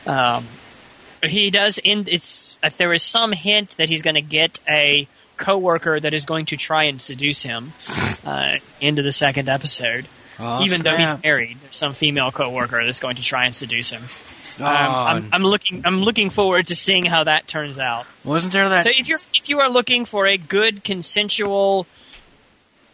[0.07, 0.47] Um,
[1.27, 2.09] he does end.
[2.09, 5.07] It's uh, there is some hint that he's going to get a
[5.37, 7.73] coworker that is going to try and seduce him
[8.25, 10.05] uh, into the second episode.
[10.39, 13.91] Oh, Even though he's married, there's some female coworker that's going to try and seduce
[13.91, 14.01] him.
[14.59, 14.69] Oh, Um,
[15.25, 15.81] I'm, I'm looking.
[15.85, 18.05] I'm looking forward to seeing how that turns out.
[18.23, 18.83] wasn't there that?
[18.83, 21.85] So if you're if you are looking for a good consensual,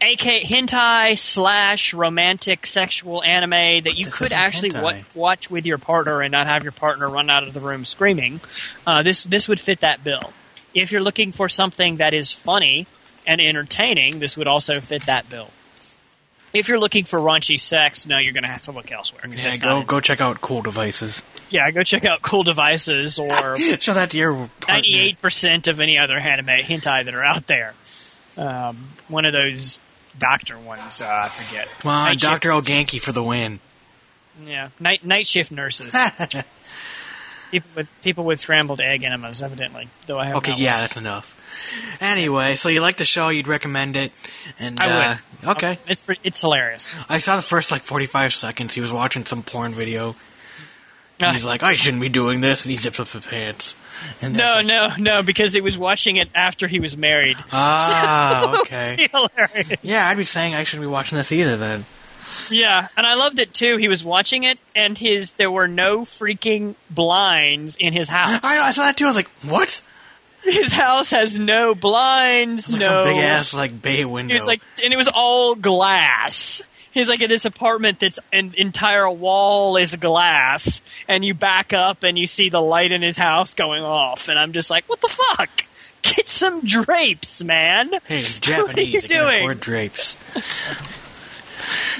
[0.01, 5.77] AK hentai slash romantic sexual anime that you This could actually wa- watch with your
[5.77, 8.39] partner and not have your partner run out of the room screaming,
[8.87, 10.31] uh, this this would fit that bill.
[10.73, 12.87] If you're looking for something that is funny
[13.27, 15.49] and entertaining, this would also fit that bill.
[16.53, 19.21] If you're looking for raunchy sex, no, you're going to have to look elsewhere.
[19.35, 21.21] yeah, go go check out Cool Devices.
[21.49, 24.49] yeah, go check out Cool Devices or Show that to your partner.
[24.75, 27.75] ninety-eight percent of any other anime hentai that are out there.
[28.37, 29.79] Um, one of those
[30.19, 31.67] doctor ones, uh, I forget.
[31.79, 33.59] Come on, Night Doctor shift- for the win.
[34.45, 35.95] Yeah, night night shift nurses.
[37.51, 39.89] people with people with scrambled egg enemas, evidently.
[40.05, 40.81] Though I have Okay, yeah, watched.
[40.81, 41.97] that's enough.
[42.01, 43.29] Anyway, so you like the show?
[43.29, 44.11] You'd recommend it?
[44.59, 45.49] And I uh, would.
[45.57, 46.93] okay, it's it's hilarious.
[47.09, 48.73] I saw the first like forty-five seconds.
[48.75, 50.15] He was watching some porn video.
[51.21, 53.75] And he's like, "I shouldn't be doing this," and he zips up his pants.
[54.21, 57.37] And no, like, no, no, because he was watching it after he was married.
[57.51, 59.09] Ah, okay.
[59.13, 59.79] hilarious.
[59.81, 61.57] Yeah, I'd be saying I shouldn't be watching this either.
[61.57, 61.85] Then
[62.49, 63.77] Yeah, and I loved it too.
[63.77, 68.39] He was watching it, and his there were no freaking blinds in his house.
[68.43, 69.05] I know I saw that too.
[69.05, 69.83] I was like, "What?"
[70.41, 74.33] His house has no blinds, Like no big ass like bay window.
[74.33, 76.61] It was like, and it was all glass.
[76.99, 82.03] He's like in this apartment that's an entire wall is glass, and you back up
[82.03, 84.99] and you see the light in his house going off, and I'm just like, what
[84.99, 85.49] the fuck?
[86.01, 87.89] Get some drapes, man.
[88.05, 89.03] "Hey, he's What are Japanese.
[89.03, 89.57] you doing?
[89.59, 90.17] drapes."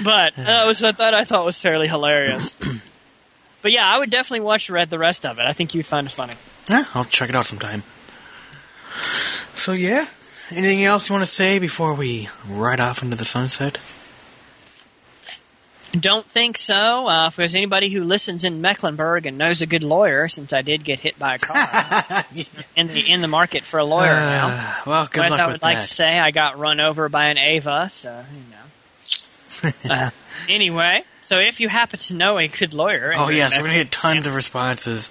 [0.04, 2.54] But uh, that was that I thought was fairly hilarious.
[3.62, 5.44] but yeah, I would definitely watch read the rest of it.
[5.44, 6.34] I think you'd find it funny.
[6.70, 7.84] Yeah, I'll check it out sometime.
[9.56, 10.08] So yeah,
[10.52, 13.80] anything else you want to say before we ride off into the sunset?
[15.92, 17.08] Don't think so.
[17.10, 20.62] Uh, if there's anybody who listens in Mecklenburg and knows a good lawyer, since I
[20.62, 22.24] did get hit by a car
[22.76, 24.48] in the in the market for a lawyer now.
[24.50, 25.82] Uh, well, good As luck I with would like that.
[25.82, 29.72] to say, I got run over by an Ava, so you know.
[29.96, 30.10] uh,
[30.48, 33.92] anyway, so if you happen to know a good lawyer, oh yes, we're gonna get
[33.92, 35.10] tons of responses.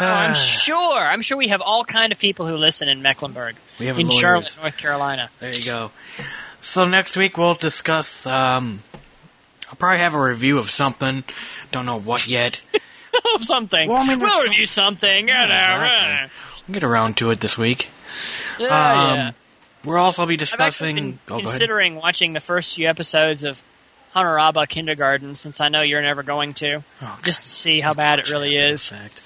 [0.00, 0.98] Oh, I'm Ah, sure.
[1.00, 4.06] I'm sure we have all kind of people who listen in Mecklenburg, We have in
[4.06, 4.20] lawyers.
[4.20, 5.30] Charlotte, North Carolina.
[5.40, 5.90] There you go.
[6.60, 8.24] So next week we'll discuss.
[8.26, 8.82] Um,
[9.68, 11.24] I'll probably have a review of something.
[11.70, 12.64] Don't know what yet.
[13.34, 13.88] of something.
[13.88, 15.28] Well, I mean, we'll some- review something.
[15.28, 16.30] You know, exactly.
[16.66, 17.88] We'll get around to it this week.
[18.58, 19.30] yeah, Um, yeah.
[19.84, 21.18] We'll also be discussing.
[21.30, 23.62] oh, considering watching the first few episodes of
[24.14, 28.18] Hanamaru Kindergarten, since I know you're never going to, Oh, just to see how bad
[28.18, 28.88] it really is.
[28.88, 29.22] Fact.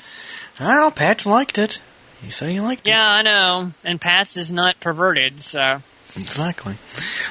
[0.61, 0.91] I don't know.
[0.91, 1.81] Pat's liked it.
[2.23, 2.91] He said he liked it.
[2.91, 3.73] Yeah, I know.
[3.85, 5.83] And Pat's is not perverted, so
[6.15, 6.77] Exactly.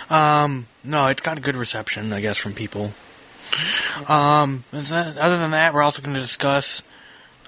[0.10, 2.94] Um, no, it's got a good reception, I guess, from people.
[4.08, 6.84] Um, that, other than that, we're also going to discuss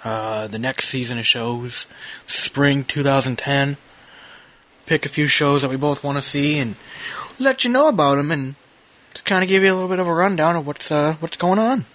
[0.04, 1.88] uh, the next season of shows,
[2.28, 3.78] spring 2010.
[4.86, 6.76] Pick a few shows that we both want to see and
[7.40, 8.56] let you know about them, and
[9.14, 11.38] just kind of give you a little bit of a rundown of what's uh, what's
[11.38, 11.86] going on.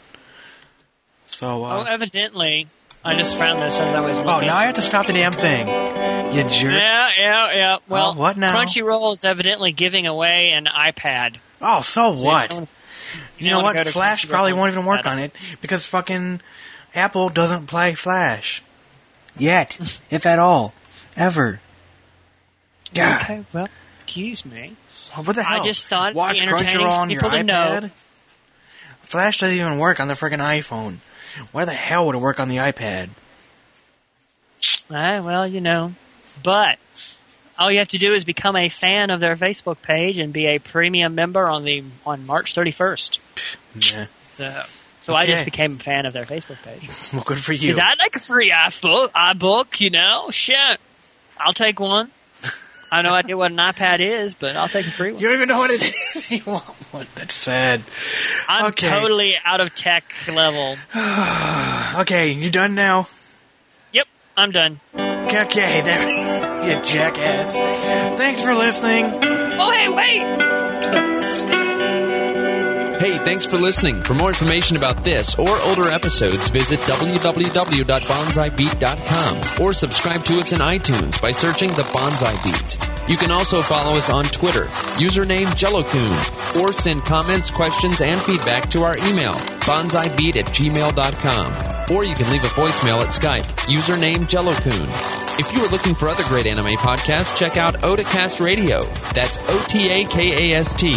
[1.27, 2.69] So, Oh, uh, evidently,
[3.09, 4.49] I just found this as I was oh, looking.
[4.49, 5.67] Oh, now I have to stop the damn thing.
[5.67, 6.73] You jerk.
[6.73, 7.77] Yeah, yeah, yeah.
[7.77, 8.55] Oh, well, Oh, what now?
[8.55, 11.37] Crunchyroll is evidently giving away an iPad.
[11.63, 12.55] Oh, so So what?
[12.55, 12.67] You,
[13.39, 13.79] you know what?
[13.89, 15.33] Flash probably won't even work on it
[15.63, 16.43] because fucking
[16.95, 18.63] Apple doesn't play Flash
[19.39, 20.75] yet, if at all,
[21.17, 21.61] ever.
[22.95, 24.77] God, Okay, well, excuse me.
[25.15, 25.63] what the hell?
[25.63, 27.81] I just thought watch Crunchyroll on your know.
[27.81, 27.91] iPad.
[29.01, 30.99] Flash doesn't even work on the freaking iPhone.
[31.53, 33.11] Why the hell would it work on the iPad?
[34.91, 35.93] Ah, well, you know,
[36.43, 36.79] but
[37.59, 40.47] all you have to do is become a fan of their Facebook page and be
[40.47, 43.19] a premium member on the on March 31st.
[43.75, 44.07] Nah.
[44.27, 44.63] So,
[45.01, 46.89] so I just became a fan of their Facebook page.
[47.13, 47.61] Well, good for you.
[47.61, 50.31] Because I'd like a free iBook, iBook, you know?
[50.31, 50.81] Shit.
[51.39, 52.11] I'll take one.
[52.91, 55.21] I have no idea what an iPad is, but I'll take a free one.
[55.21, 56.31] You don't even know what it is.
[56.33, 57.07] you want one?
[57.15, 57.83] That's sad.
[58.49, 58.89] I'm okay.
[58.89, 60.77] totally out of tech level.
[62.01, 63.09] Okay, you done now?
[63.93, 64.79] Yep, I'm done.
[64.95, 66.49] Okay, okay, there.
[66.69, 67.57] You jackass.
[68.19, 69.07] Thanks for listening.
[69.59, 71.68] Oh, hey, wait!
[72.99, 74.03] Hey, thanks for listening.
[74.03, 80.59] For more information about this or older episodes, visit www.bonsaibeat.com or subscribe to us in
[80.59, 82.77] iTunes by searching The Bonsai Beat.
[83.09, 84.65] You can also follow us on Twitter,
[84.99, 91.53] username JelloKun, or send comments, questions, and feedback to our email, bonsaibeat at gmail.com.
[91.95, 95.28] Or you can leave a voicemail at Skype, username JelloKun.
[95.41, 98.83] If you are looking for other great anime podcasts, check out Otakast Radio.
[99.15, 100.95] That's O T A K A S T.